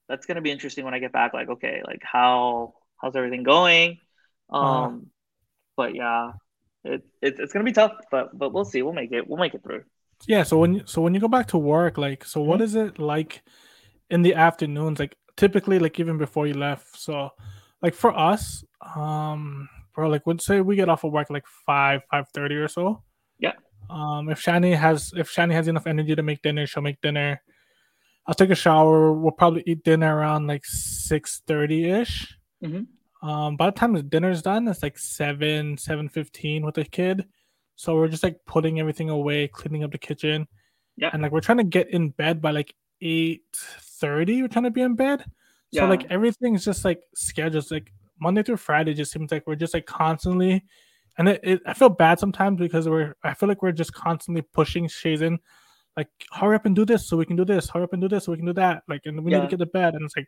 [0.09, 3.99] that's gonna be interesting when i get back like okay like how how's everything going
[4.51, 5.03] um Uh-huh.
[5.77, 6.33] but yeah
[6.85, 9.55] it, it it's gonna be tough but but we'll see we'll make it we'll make
[9.55, 9.83] it through
[10.27, 10.43] Yeah.
[10.43, 12.61] So when you, so when you go back to work, like, so what Mhm.
[12.61, 13.43] is it like
[14.09, 14.99] in the afternoons?
[14.99, 16.97] Like typically, like even before you left.
[16.99, 17.31] So,
[17.81, 18.63] like for us,
[18.95, 22.67] um, bro, like would say we get off of work like five, five thirty or
[22.67, 23.03] so.
[23.39, 23.53] Yeah.
[23.89, 27.41] Um, if Shani has if Shani has enough energy to make dinner, she'll make dinner.
[28.25, 29.11] I'll take a shower.
[29.13, 32.35] We'll probably eat dinner around like six thirty ish.
[32.63, 32.87] Mhm.
[33.21, 37.25] Um, by the time the dinner's done, it's like seven, seven fifteen with the kid.
[37.75, 40.47] So we're just like putting everything away, cleaning up the kitchen.
[40.95, 41.09] Yeah.
[41.11, 43.43] And like we're trying to get in bed by like eight
[43.99, 44.41] thirty.
[44.41, 45.21] We're trying to be in bed.
[45.73, 45.89] So Yeah.
[45.89, 47.71] like everything's just like schedules.
[47.71, 47.91] Like
[48.23, 50.63] Monday through Friday just seems like we're just like constantly
[51.17, 54.41] and it, it I feel bad sometimes because we're I feel like we're just constantly
[54.41, 55.37] pushing Shazen
[55.97, 58.07] like hurry up and do this so we can do this, hurry up and do
[58.07, 58.83] this so we can do that.
[58.87, 59.93] Like and we need to get to bed.
[59.93, 60.27] And it's like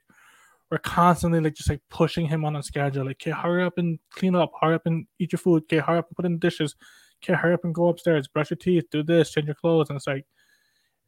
[0.69, 3.05] we're constantly like just like pushing him on a schedule.
[3.05, 5.99] Like, okay, hurry up and clean up, hurry up and eat your food, okay, hurry
[5.99, 6.75] up and put in the dishes,
[7.23, 9.89] okay, hurry up and go upstairs, brush your teeth, do this, change your clothes.
[9.89, 10.25] And it's like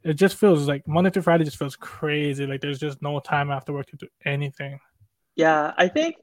[0.04, 2.46] it just feels like Monday through Friday just feels crazy.
[2.46, 4.80] Like there's just no time after work to do anything.
[5.36, 6.16] Yeah, I think.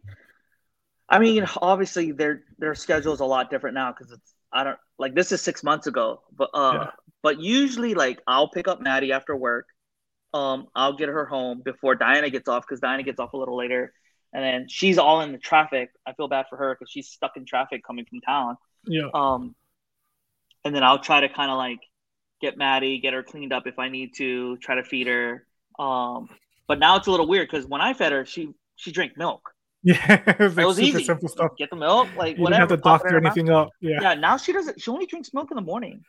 [1.14, 4.78] I mean, obviously their their schedule is a lot different now because it's I don't
[4.98, 6.90] like this is six months ago, but uh, Yeah.
[7.22, 9.66] but usually like I'll pick up Maddie after work,
[10.32, 13.56] um, I'll get her home before Diana gets off because Diana gets off a little
[13.56, 13.92] later,
[14.32, 15.90] and then she's all in the traffic.
[16.06, 18.56] I feel bad for her because she's stuck in traffic coming from town.
[18.84, 19.08] Yeah.
[19.14, 19.54] Um,
[20.64, 21.80] and then I'll try to kind of like
[22.40, 25.46] get Maddie, get her cleaned up if I need to, try to feed her.
[25.78, 26.28] Um,
[26.66, 29.53] but now it's a little weird because when I fed her, she she drank milk.
[29.86, 30.22] Yeah.
[30.38, 31.04] it's like was super easy.
[31.04, 31.52] simple stuff.
[31.58, 33.68] Get the milk, like You didn't have to it doctor anything up.
[33.80, 33.98] Yeah.
[34.00, 34.80] Yeah, now she doesn't.
[34.80, 36.02] She only drinks milk in the morning.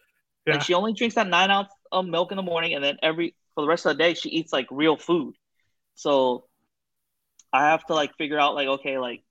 [0.45, 0.53] Yeah.
[0.53, 3.35] Like she only drinks that nine ounce of milk in the morning, and then every
[3.53, 5.35] for the rest of the day she eats like real food.
[5.95, 6.45] So
[7.51, 9.23] I have to like figure out like okay, like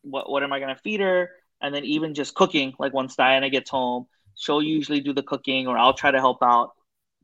[0.00, 1.28] what what am I gonna feed her,
[1.60, 2.72] and then even just cooking.
[2.78, 6.38] Like once Diana gets home, she'll usually do the cooking, or I'll try to help
[6.42, 6.70] out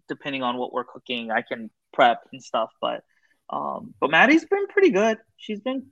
[0.06, 1.30] depending on what we're cooking.
[1.30, 3.04] I can prep and stuff, but
[3.48, 5.16] um, but Maddie's been pretty good.
[5.38, 5.86] She's been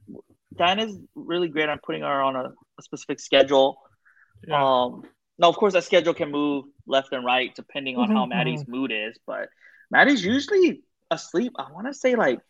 [0.57, 3.79] Diana's really great on putting her on a, a specific schedule.
[4.47, 4.63] Yeah.
[4.63, 5.03] Um,
[5.39, 8.67] now, of course, that schedule can move left and right depending on how Mhm, Maddie's
[8.67, 9.49] mood is, but
[9.91, 11.53] Maddie's usually asleep.
[11.59, 12.41] I want to say like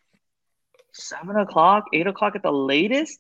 [0.92, 3.18] seven o'clock, eight o'clock at the latest.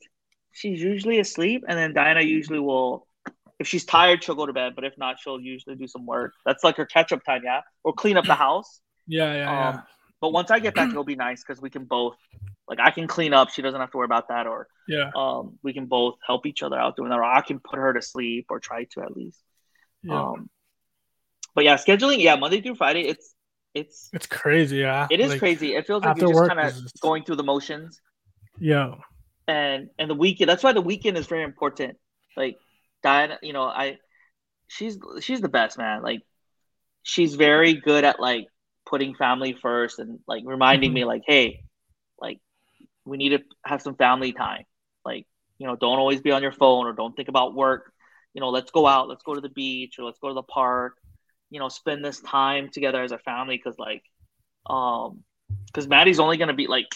[0.52, 3.06] She's usually asleep, and then Diana usually will,
[3.58, 4.74] if she's tired, she'll go to bed.
[4.74, 6.32] But if not, she'll usually do some work.
[6.46, 8.80] That's like her catch up time, yeah, or clean up the house.
[9.06, 9.82] Yeah, yeah, Um,
[10.20, 12.16] but once I get back, it'll be nice because we can both,
[12.68, 13.50] like, I can clean up.
[13.50, 16.62] She doesn't have to worry about that, or yeah, um, we can both help each
[16.62, 19.16] other out doing that, or I can put her to sleep or try to at
[19.16, 19.40] least.
[20.02, 20.20] yeah.
[20.20, 20.48] Um,
[21.54, 23.34] but yeah, scheduling, yeah, Monday through Friday, it's
[23.74, 24.78] it's it's crazy.
[24.78, 25.74] Yeah, it is Like, crazy.
[25.74, 28.00] It feels like you're just kind of just- going through the motions,
[28.58, 28.94] Yeah,
[29.48, 30.48] and and the weekend.
[30.50, 31.96] That's why the weekend is very important.
[32.36, 32.56] Like
[33.02, 33.98] Diana, you know, I
[34.68, 36.02] she's she's the best man.
[36.02, 36.20] Like
[37.02, 38.48] she's very good at like
[38.86, 40.94] putting family first and like reminding Mhm.
[40.94, 41.60] me like, hey,
[42.20, 42.38] like
[43.04, 44.64] we need to have some family time.
[45.04, 45.26] Like
[45.58, 47.92] you know, don't always be on your phone or don't think about work.
[48.34, 50.42] You know, let's go out, let's go to the beach or let's go to the
[50.42, 50.94] park.
[51.50, 54.02] You know, spend this time together as a family because like,
[54.68, 55.22] um,
[55.66, 56.86] because Maddie's only gonna be like,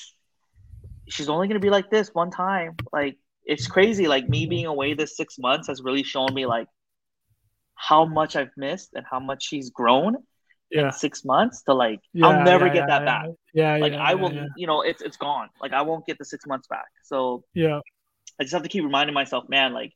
[1.08, 2.76] she's only gonna be like this one time.
[2.92, 4.06] Like it's crazy.
[4.08, 6.68] Like me being away this six months has really shown me like
[7.76, 10.16] how much I've missed and how much she's grown
[10.70, 10.86] yeah.
[10.86, 13.26] in six months to like yeah I'll never yeah, get that back.
[13.52, 15.48] Yeah, Like I will, you know, it's it's gone.
[15.60, 16.86] Like I won't get the six months back.
[17.02, 17.80] So yeah,
[18.38, 19.92] I just have to keep reminding myself, man, like,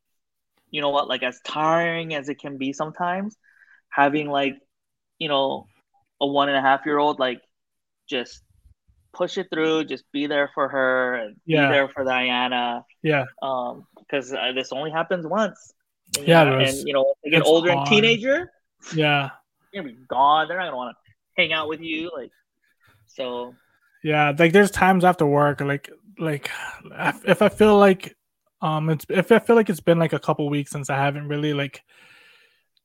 [0.71, 3.37] you know what, like as tiring as it can be sometimes,
[3.91, 4.57] having like,
[5.19, 5.67] you know,
[6.21, 7.41] a one and a half year old, like
[8.09, 8.43] just
[9.13, 11.69] push it through, just be there for her and Yeah.
[11.69, 12.85] be there for Diana.
[13.03, 15.73] yeah, Um, because uh, this only happens once.
[16.17, 18.51] And, Yeah, was- and you know, when they get older and teenager,
[18.95, 19.31] yeah,
[19.75, 20.49] you're gonna be gone.
[20.49, 21.13] They're not gonna want to
[21.43, 22.31] hang out with you, like.
[23.07, 23.55] So
[24.03, 24.33] yeah.
[24.39, 26.51] Like there's times after work, like like
[27.27, 28.17] if I feel like
[28.63, 31.29] um it's if I feel like it's been like a couple weeks since I haven't
[31.29, 31.83] really like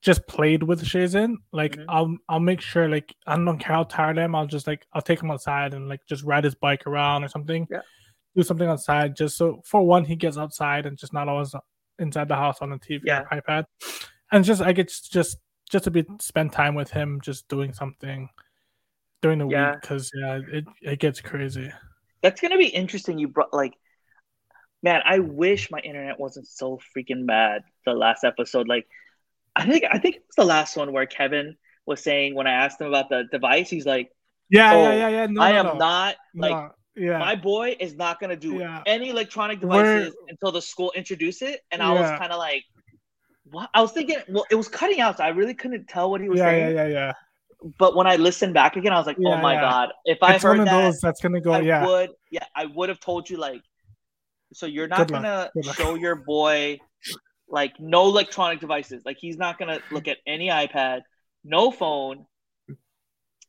[0.02, 1.84] just played with Shazen, like Mhm.
[1.88, 4.86] I'll I'll make sure like I don't care how tired I am, I'll just like
[4.92, 7.66] I'll take him outside and like just ride his bike around or something.
[7.70, 7.80] Yeah.
[8.36, 11.54] Do something outside just so for one he gets outside and just not always
[11.98, 13.22] inside the house on the TV Yeah.
[13.30, 13.64] or iPad.
[14.32, 15.38] And just I get just
[15.70, 18.28] just to be spend time with him just doing something
[19.22, 19.72] during the Yeah.
[19.72, 21.70] week because yeah it, it gets crazy.
[22.22, 23.18] that's gonna be interesting.
[23.18, 23.74] You brought like,
[24.82, 27.62] man, I wish my internet wasn't so freaking bad.
[27.86, 28.86] The last episode, like,
[29.56, 31.56] I think I think it was the last one where Kevin
[31.86, 34.10] was saying when I asked him about the device, he's like,
[34.50, 35.26] Yeah, Oh, yeah, yeah, yeah.
[35.26, 35.74] No, I no, am no.
[35.74, 37.18] not like yeah.
[37.18, 38.82] my boy is not gonna do Yeah.
[38.86, 41.60] any electronic We're- devices until the school introduce it.
[41.70, 42.64] And I was kind of like,
[43.50, 43.70] what?
[43.74, 46.28] I was thinking, well, it was cutting out, so I really couldn't tell what he
[46.28, 46.74] was yeah, saying.
[46.74, 47.12] yeah, yeah, yeah.
[47.78, 49.60] But when I listened back again, I was like, oh my yeah.
[49.60, 51.52] god, if I it's one heard of that, those that's gonna go.
[51.52, 53.62] I yeah, would, yeah, I would have told you like,
[54.54, 56.78] so you're not Good gonna show your boy
[57.50, 59.02] like no electronic devices.
[59.04, 61.02] Like he's not gonna look at any iPad,
[61.44, 62.24] no phone,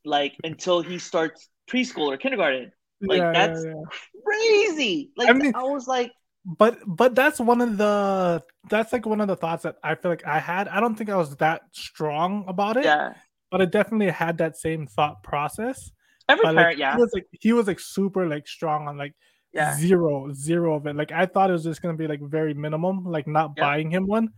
[0.04, 2.72] like until he starts preschool or kindergarten.
[3.00, 4.22] Like yeah, that's yeah, yeah.
[4.24, 5.10] crazy.
[5.16, 6.12] Like I mean- I was like,
[6.44, 10.10] But but that's one of the that's like one of the thoughts that I feel
[10.10, 10.66] like I had.
[10.68, 13.14] I don't think I was that strong about it, yeah,
[13.50, 15.92] but I definitely had that same thought process.
[16.28, 19.14] every But like, yeah, he was like he was like super like strong on like
[19.52, 20.96] yeah, zero zero of it.
[20.96, 23.64] Like I thought it was just gonna be like very minimum, like not Yeah.
[23.64, 24.30] buying him one.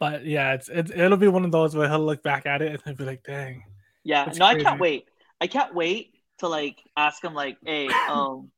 [0.00, 2.72] But yeah, it's, it's it'll be one of those where he'll look back at it
[2.72, 3.62] and he'll be like, "Dang,
[4.02, 4.32] yeah.
[4.34, 5.06] No, I can't wait.
[5.40, 8.50] I can't wait to like ask him like, hey, um,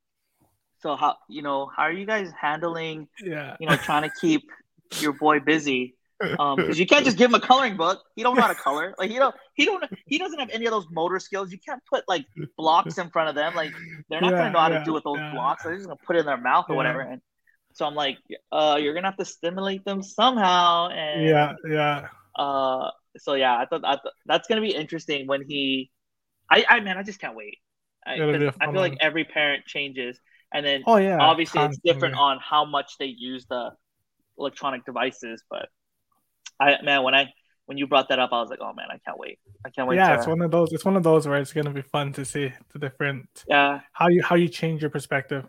[0.78, 4.50] so how you know how are you guys handling yeah, you know, trying to keep
[4.98, 5.96] your boy busy.
[6.38, 8.02] Um, because you can't just give him a coloring book.
[8.14, 8.94] He don't know how to color.
[8.98, 11.50] Like he don't, he don't, he doesn't have any of those motor skills.
[11.50, 12.26] You can't put like
[12.58, 13.54] blocks in front of them.
[13.54, 13.72] Like
[14.10, 15.30] they're not Yeah, gonna know how yeah, to do with those yeah.
[15.30, 15.62] blocks.
[15.64, 17.00] They're just gonna put it in their mouth or whatever.
[17.00, 17.22] And
[17.72, 18.18] so I'm like,
[18.52, 20.88] uh, you're gonna have to stimulate them somehow.
[20.90, 25.42] And yeah, yeah." uh, so yeah, I thought, I thought that's gonna be interesting when
[25.48, 25.90] he.
[26.50, 27.58] I, I man, I just can't wait.
[28.06, 30.20] I, It'll be a 'cause I feel like every parent changes,
[30.52, 33.70] and then Oh yeah, obviously it's different on how much they use the
[34.38, 35.68] electronic devices but
[36.60, 37.32] i man when i
[37.66, 39.88] when you brought that up i was like oh man i can't wait i can't
[39.88, 40.72] wait yeah, to, it's one of those.
[40.72, 44.08] It's one of those where it's gonna be fun to see the different yeah how
[44.08, 45.44] you how you change your perspective.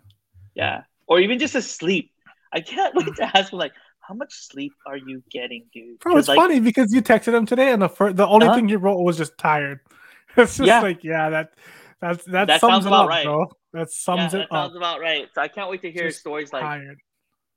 [0.56, 2.12] yeah or even just a sleep
[2.54, 6.18] i can't wait to ask him like how much sleep are you getting dude Bro,
[6.18, 8.56] it's like, funny because you texted him today, and the first, the only Uh-huh.
[8.56, 9.80] thing he wrote was just tired.
[10.38, 10.82] It's just Yeah.
[10.82, 11.54] like, yeah, that
[12.02, 13.22] that's that, That sums sounds it about up, right.
[13.22, 13.46] bro.
[13.74, 14.72] That yeah, sums that it up.
[14.72, 17.00] sounds about right so i can't wait to hear Just stories like tired.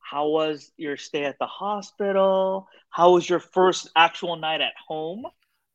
[0.01, 5.24] how was your stay at the hospital how was your first actual night at home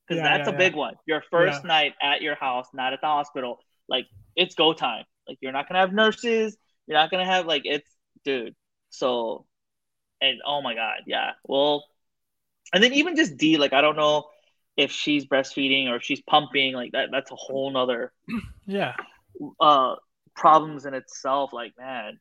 [0.07, 1.65] because Yeah, that's yeah, a big one your first Yeah.
[1.65, 3.59] night at your house not at the hospital
[3.89, 6.57] like it's go time like you're not gonna have nurses
[6.87, 7.89] you're not gonna have like it's
[8.25, 8.55] dude
[8.91, 9.45] so
[10.21, 11.85] and oh my god yeah well
[12.73, 14.25] and then even just d like i don't know
[14.77, 18.11] if she's breastfeeding or if she's pumping like that that's a whole nother
[18.65, 18.95] Yeah,
[19.59, 19.95] uh
[20.35, 21.53] problems in itself.
[21.53, 22.19] Like man,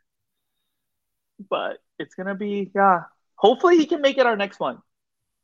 [1.51, 3.03] but it's gonna be yeah.
[3.37, 4.79] Hopefully he can make it our next one.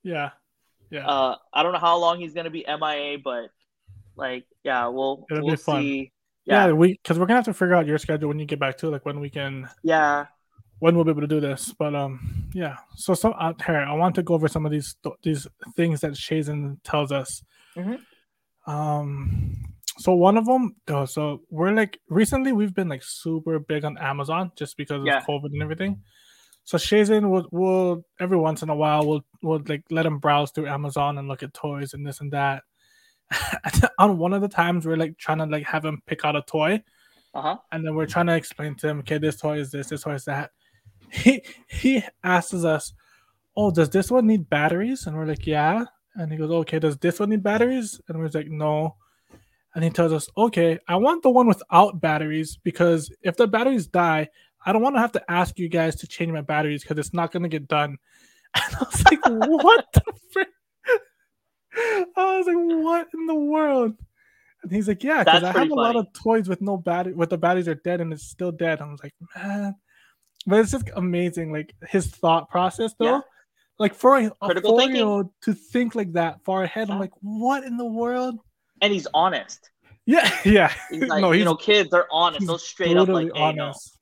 [0.02, 0.30] Yeah.
[0.90, 1.06] Yeah.
[1.06, 3.50] Uh, I don't know how long he's gonna be MIA, but
[4.16, 5.82] like yeah, we'll It'll we'll fun.
[5.84, 6.12] see.
[6.44, 8.58] yeah, Yeah, we because we're gonna have to figure out your schedule when you get
[8.58, 10.26] back to like when we can yeah,
[10.80, 11.72] when we'll be able to do this.
[11.78, 12.76] But um, yeah.
[12.96, 16.12] So some uh, here, I want to go over some of these these things that
[16.12, 17.42] Shazen tells us.
[17.76, 18.00] Mhm.
[18.66, 19.56] Um,
[19.98, 23.98] so one of them, oh, so we're like recently we've been like super big on
[23.98, 26.02] Amazon just because of COVID and everything.
[26.64, 30.50] So Shazen will will every once in a while will will like let him browse
[30.50, 32.64] through Amazon and look at toys and this and that.
[33.98, 36.42] on one of the times we're like trying to like have him pick out a
[36.42, 36.82] toy
[37.32, 37.56] uh huh.
[37.70, 40.14] and then we're trying to explain to him, okay, this toy is this, this toy
[40.14, 40.50] is that.
[41.12, 42.92] He he asks us,
[43.56, 45.06] oh, does this one need batteries?
[45.06, 45.84] And we're like, yeah.
[46.14, 48.00] And he goes, okay, does this one need batteries?
[48.08, 48.96] And we're like, no.
[49.74, 53.86] And he tells us, okay, I want the one without batteries because if the batteries
[53.86, 54.28] die,
[54.64, 57.14] I don't want to have to ask you guys to change my batteries because it's
[57.14, 57.98] not gonna get done.
[58.52, 60.02] And I was like, what the
[60.32, 60.48] frick?
[62.16, 63.94] I was like, what in the world?
[64.62, 67.30] And he's like, yeah, because I have a lot of toys with no battery, with
[67.30, 68.80] the batteries are dead and it's still dead.
[68.80, 69.76] I was like, man,
[70.50, 73.04] but it's just amazing, like his thought process though.
[73.06, 73.20] Yeah.
[73.78, 74.30] Like for a,
[74.60, 78.38] four-year-old to think like that far ahead, I'm like, what in the world?
[78.82, 79.70] And he's honest.
[80.04, 80.72] Yeah, yeah.
[80.90, 82.40] He's like, no, you know, kids are honest.
[82.40, 83.64] he's They'll straight up like, hey, no.
[83.64, 83.96] honest.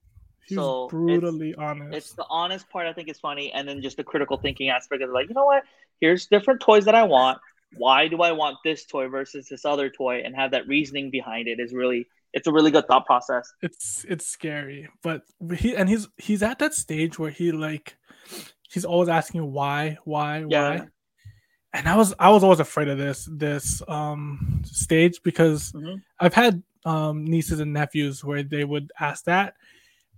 [0.46, 1.96] He's So, it's- brutally honest.
[1.96, 5.02] It's the honest part I think is funny, and then just the critical thinking aspect
[5.02, 5.62] of like, you know what?
[6.00, 7.38] Here's different toys that I want.
[7.76, 10.22] Why do I want this toy versus this other toy?
[10.24, 13.50] And have that reasoning behind it is really it's a really good thought process.
[13.62, 15.22] it's it's scary but
[15.56, 17.96] he and he's he's at that stage where he like
[18.70, 20.68] he's always asking why why Yeah.
[20.68, 20.86] why
[21.72, 26.02] and i was i was always afraid of this this um stage because Mhm.
[26.20, 29.54] i've had um nieces and nephews where they would ask that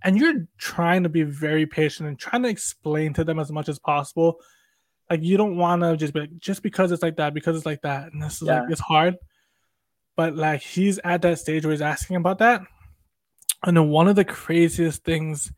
[0.03, 3.69] and you're trying to be very patient and trying to explain to them as much
[3.69, 4.39] as possible
[5.09, 7.65] like you don't want to just be like just because it's like that because it's
[7.65, 9.15] like that and this is like it's hard
[10.15, 12.61] but like he's at that stage where he's asking about that.
[13.63, 15.51] And then one of the craziest things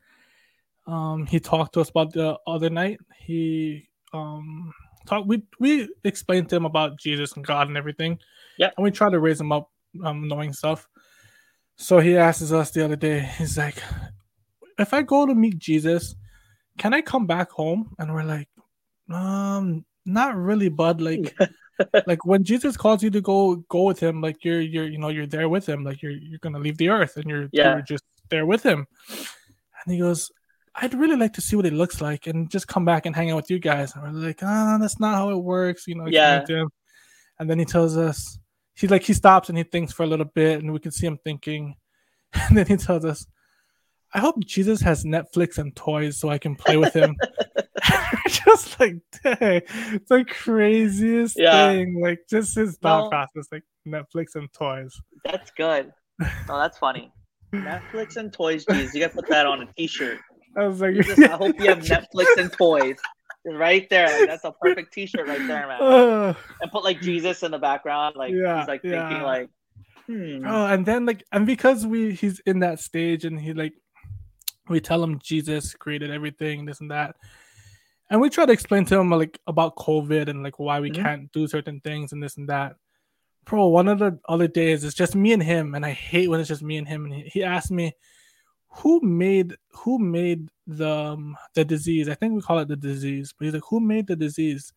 [0.86, 3.00] um he talked to us about the other night.
[3.18, 4.72] He um
[5.06, 8.18] talked we we explained to him about jesus and god and everything.
[8.58, 8.70] Yeah.
[8.76, 9.70] and we try to raise him up
[10.04, 10.88] um knowing stuff.
[11.76, 13.82] So he asks us the other day he's like
[14.78, 16.14] if i go to meet jesus
[16.78, 17.94] can i come back home?
[17.98, 18.48] And we're like
[19.10, 21.00] um not really bud.
[21.00, 21.36] Like
[22.06, 25.08] like when jesus calls you to go go with him like you're you're you know
[25.08, 27.72] you're there with him like you're you're gonna leave the earth and you're, Yeah.
[27.74, 28.86] you're just there with him.
[29.08, 30.30] And he goes
[30.76, 33.30] i'd really like to see what it looks like and just come back and hang
[33.30, 33.94] out with you guys.
[33.94, 36.44] And we're like ah that's not how it works you know Yeah.
[37.38, 38.38] and then he tells us
[38.74, 41.06] he's like he stops and he thinks for a little bit and we can see
[41.06, 41.76] him thinking.
[42.48, 43.26] And then he tells us
[44.12, 47.14] i hope jesus has netflix and toys so i can play with him
[48.28, 49.62] just like dang,
[49.92, 51.68] it's the craziest Yeah.
[51.72, 53.10] thing like just his thought No.
[53.10, 55.92] process like netflix and toys That's good.
[56.48, 57.12] Oh, that's funny.
[57.54, 58.94] Netflix and toys, Jesus.
[58.94, 60.18] You gotta put that on a t-shirt.
[60.56, 62.96] i was like Jesus, I hope you have Netflix and toys.
[63.46, 64.06] Right there.
[64.06, 65.82] Like, that's a perfect t-shirt right there, man.
[65.82, 68.16] Uh, And put like Jesus in the background.
[68.16, 69.06] Like Yeah, he's like yeah.
[69.08, 69.48] thinking like,
[70.06, 70.46] hmm.
[70.46, 73.74] Oh, and then like, and because we he's in that stage, and he like,
[74.68, 77.16] we tell him Jesus created everything, this and that,
[78.14, 81.02] and we try to explain to him like about COVID and like why we Mhm.
[81.02, 82.76] can't do certain things and this and that.
[83.44, 86.38] Bro, one of the other days it's just me and him, and I hate when
[86.38, 87.06] it's just me and him.
[87.06, 87.92] And he, he asked me,
[88.68, 92.08] "Who made who made the um, the disease?
[92.08, 94.72] I think we call it the disease, but he's like, who made the disease?"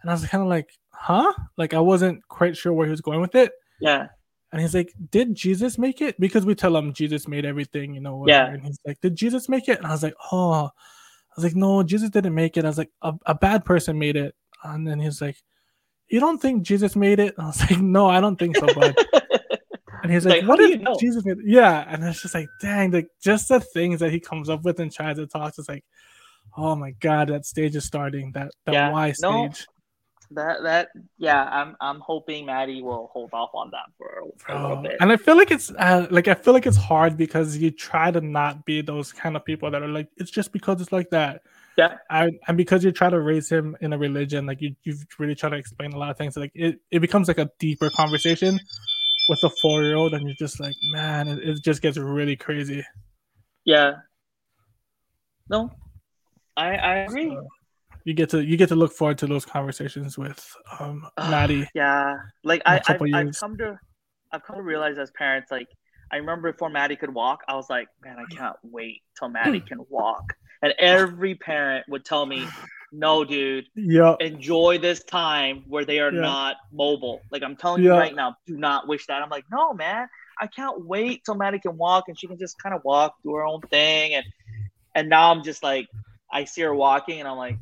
[0.00, 3.00] And I was kind of like, "Huh?" Like I wasn't quite sure where he was
[3.02, 3.50] going with it.
[3.80, 4.06] Yeah.
[4.52, 6.20] And he's like, Did Jesus make it?
[6.20, 8.24] Because we tell him Jesus made everything, you know.
[8.28, 8.46] Yeah.
[8.46, 9.78] And he's like, Did Jesus make it?
[9.78, 10.68] And I was like, Oh,
[11.36, 12.64] was like, No, Jesus didn't make it.
[12.64, 14.34] I was like, A, a bad person made it.
[14.64, 15.36] And then he's like,
[16.08, 17.34] You don't think Jesus made it?
[17.36, 18.96] And I was like, No, I don't think so, bud.
[20.02, 20.96] And he's like, Like, What do if you know?
[21.00, 21.44] Jesus made it?
[21.46, 21.84] Yeah.
[21.88, 24.92] And it's just like, Dang, like just the things that he comes up with and
[24.92, 25.54] tries to talk.
[25.58, 25.84] It's like,
[26.56, 28.32] Oh my God, that stage is starting.
[28.32, 28.90] That, that Yeah.
[28.90, 29.66] Y No, stage.
[30.34, 34.60] That that yeah, I'm I'm hoping Maddie will hold off on that for, for a
[34.62, 34.96] little Oh, bit.
[35.00, 38.10] and I feel like it's uh, like I feel like it's hard because you try
[38.10, 41.10] to not be those kind of people that are like it's just because it's like
[41.10, 41.42] that.
[41.76, 41.96] Yeah.
[42.10, 45.34] I, and because you try to raise him in a religion, like you you've really
[45.34, 46.36] try to explain a lot of things.
[46.36, 48.60] Like it, it becomes like a deeper conversation
[49.28, 52.36] with a four year old, and you're just like, man, it, it just gets really
[52.36, 52.84] crazy.
[53.64, 53.94] Yeah.
[55.48, 55.70] No,
[56.56, 57.30] I I agree.
[57.30, 57.46] So,
[58.04, 60.44] you get to you get to look forward to those conversations with
[60.78, 61.68] um Maddie.
[61.74, 63.78] Yeah, like I I've, I've come to
[64.32, 65.68] I've come to realize as parents, like
[66.10, 69.60] I remember before Maddie could walk, I was like, man, I can't wait till Maddie
[69.60, 70.22] can walk.
[70.60, 72.46] And every parent would tell me,
[72.92, 74.16] no, dude, Yeah.
[74.20, 76.20] enjoy this time where they are Yeah.
[76.20, 77.20] not mobile.
[77.30, 79.22] Like I'm telling you right now, do not wish that.
[79.22, 80.06] I'm like, no, man,
[80.40, 83.34] I can't wait till Maddie can walk and she can just kind of walk, do
[83.34, 84.14] her own thing.
[84.14, 84.26] And
[84.94, 85.86] and now I'm just like,
[86.30, 87.56] I see her walking and I'm like,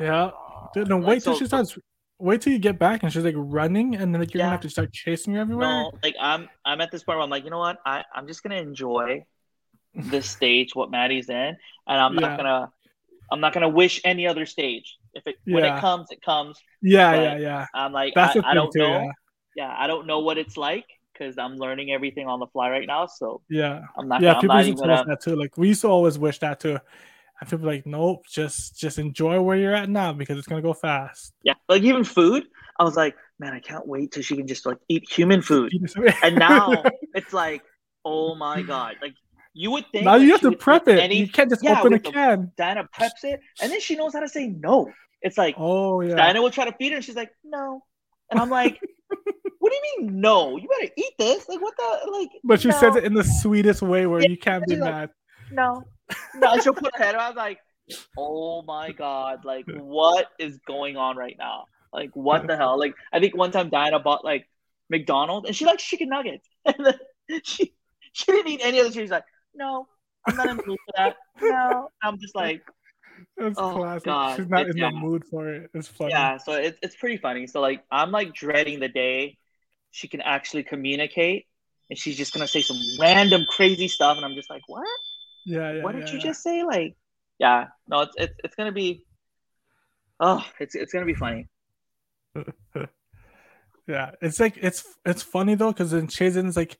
[0.00, 0.30] Yeah.
[0.30, 0.68] God.
[0.74, 1.78] Dude, no, Like, wait till so- she starts.
[2.20, 4.46] Wait till you get back and she's like running, and then like you're Yeah.
[4.46, 5.68] gonna have to start chasing her everywhere.
[5.68, 7.78] No, like I'm I'm at this point where I'm like, you know what?
[7.86, 9.24] I, I'm just gonna enjoy
[9.94, 12.20] this stage, what Maddie's in, and I'm Yeah.
[12.20, 12.72] not gonna
[13.30, 14.96] I'm not gonna wish any other stage.
[15.14, 16.58] If it when it comes, it comes.
[16.82, 17.66] Yeah, But yeah, yeah.
[17.72, 18.78] I'm like, That's I, I thing don't too.
[18.80, 19.00] know.
[19.00, 19.10] Yeah.
[19.56, 22.86] Yeah, I don't know what it's like because I'm learning everything on the fly right
[22.86, 23.06] now.
[23.06, 23.82] So Yeah.
[23.96, 24.22] I'm not.
[24.22, 25.10] yeah, I'm people not used to tell us gonna.
[25.10, 25.36] that too.
[25.36, 26.78] Like we used to always wish that too.
[27.40, 30.72] And people like, nope, just just enjoy where you're at now because it's gonna go
[30.74, 31.32] fast.
[31.44, 32.44] Yeah, like even food.
[32.78, 35.72] I was like, man, I can't wait till she can just like eat human food.
[36.22, 36.82] And now
[37.14, 37.62] it's like,
[38.04, 39.14] oh my god, like
[39.54, 40.98] you would think now you have to prep it.
[40.98, 42.50] any- you can't just yeah, open a can.
[42.56, 44.90] Diana preps it, and then she knows how to say no.
[45.22, 46.16] It's like Oh yeah.
[46.16, 47.82] Diana will try to feed her, and she's like, no,
[48.30, 48.80] and I'm like,
[49.58, 50.56] what do you mean no?
[50.56, 51.48] You better eat this.
[51.48, 52.28] Like what the like?
[52.42, 54.80] but she no, says it in the sweetest way where Yeah, you can't be she's
[54.80, 55.10] like- mad.
[55.52, 55.82] no,
[56.34, 56.58] no.
[56.60, 57.14] She'll put her head.
[57.14, 57.58] I was like,
[58.16, 61.64] oh my god, like what is going on right now?
[61.92, 62.78] Like what the hell?
[62.78, 64.48] Like I think one time Diana bought like
[64.90, 67.72] McDonald's, and she likes chicken nuggets, and then she
[68.12, 68.92] she didn't eat any of the.
[68.92, 69.86] She's like, no,
[70.26, 71.16] I'm not in the mood for that.
[71.40, 72.62] No, I'm just like,
[73.36, 74.04] It's Oh, classic.
[74.04, 74.36] God.
[74.36, 74.90] She's not in yeah.
[74.90, 75.70] the mood for it.
[75.74, 76.10] It's funny.
[76.10, 76.36] yeah.
[76.38, 77.46] So it's it's pretty funny.
[77.46, 79.38] So like I'm like dreading the day
[79.90, 81.46] she can actually communicate,
[81.88, 84.86] and she's just gonna say some random crazy stuff, and I'm just like, what?
[85.44, 85.82] Yeah, yeah.
[85.82, 86.24] what did yeah, you yeah.
[86.24, 86.62] just say?
[86.64, 86.96] Like,
[87.38, 89.04] yeah, no, it's it's it's gonna be,
[90.20, 91.48] oh, it's it's gonna be funny.
[93.86, 96.76] Yeah, it's like it's it's funny though because then Shazen's like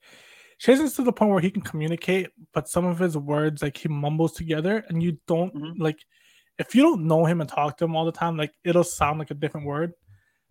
[0.58, 3.88] Shazen's to the point where he can communicate, but some of his words like he
[3.88, 5.78] mumbles together, and you don't Mhm.
[5.78, 6.04] like
[6.58, 9.18] if you don't know him and talk to him all the time, like it'll sound
[9.18, 9.94] like a different word.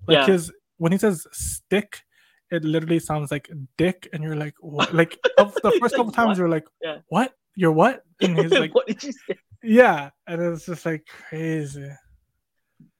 [0.07, 0.25] Like Yeah.
[0.25, 2.01] his when he says stick,
[2.49, 4.91] it literally sounds like dick, and you're like, what?
[4.95, 6.97] like of the first like, couple times "What?" you're like, Yeah.
[7.09, 7.33] what?
[7.57, 8.03] You're what?
[8.21, 11.91] And he's like, what did you say, yeah, and it's just like crazy.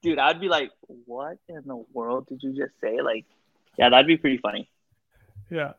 [0.04, 0.20] dude?
[0.20, 0.70] I'd be like,
[1.06, 3.02] what in the world did you just say?
[3.02, 3.26] Like,
[3.80, 4.70] yeah, that'd be pretty funny.
[5.50, 5.74] Yeah.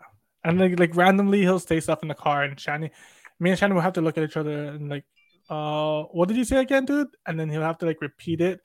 [0.44, 2.90] And like like randomly he'll say stuff in the car and Shani
[3.38, 5.04] me and Shani will have to look at each other and like
[5.50, 7.08] uh what did you say again, dude?
[7.26, 8.60] And then he'll have to like repeat it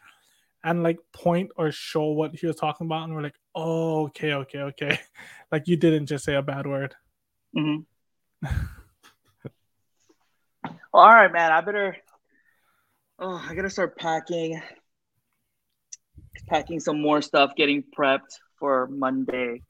[0.63, 4.33] and like point or show what he was talking about and we're like, Oh, okay,
[4.33, 4.99] okay, okay.
[5.51, 6.95] like you didn't just say a bad word.
[7.53, 7.77] hmm
[10.63, 11.51] well, all right, man.
[11.51, 11.97] I better.
[13.19, 14.61] Oh, I gotta start packing.
[16.49, 19.61] Packing some more stuff, getting prepped for Monday.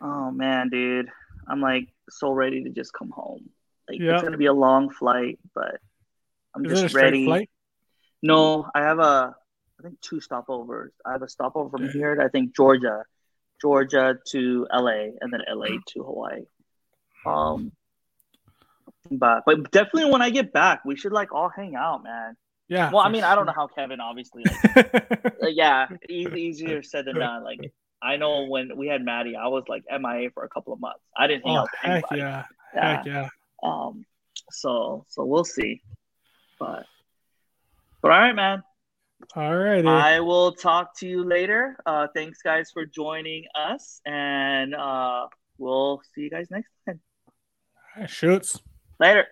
[0.00, 1.08] Oh man, dude,
[1.48, 3.48] I'm like so ready to just come home.
[3.88, 4.14] Like Yeah.
[4.14, 5.80] it's gonna be a long flight, but
[6.54, 7.24] I'm Is just ready.
[7.24, 7.50] flight?
[8.22, 9.34] No, I have a,
[9.78, 10.90] I think two stopovers.
[11.04, 13.04] I have a stopover from here to I think Georgia,
[13.60, 16.44] Georgia to LA, and then LA to Hawaii.
[17.24, 17.72] Um,
[19.10, 22.36] but but definitely when I get back, we should like all hang out, man.
[22.68, 22.90] Yeah.
[22.90, 24.44] Well, I mean, I don't know how Kevin obviously.
[24.74, 24.94] Like,
[25.42, 27.44] uh, yeah, easier said than done.
[27.44, 30.80] Like I know when we had Maddie, I was like MIA for a couple of
[30.80, 31.00] months.
[31.16, 32.20] I didn't hang oh, out with heck anybody.
[32.20, 32.44] yeah.
[32.74, 32.96] Yeah.
[32.96, 33.28] Heck yeah.
[33.62, 34.04] Um,
[34.50, 35.82] so so we'll see.
[36.58, 36.86] But
[38.02, 38.62] but all right, man.
[39.34, 39.84] All right.
[39.84, 41.76] I will talk to you later.
[41.86, 45.26] Uh, thanks, guys, for joining us, and uh,
[45.58, 47.00] we'll see you guys next time.
[48.06, 48.60] Shoots.
[49.00, 49.26] Later.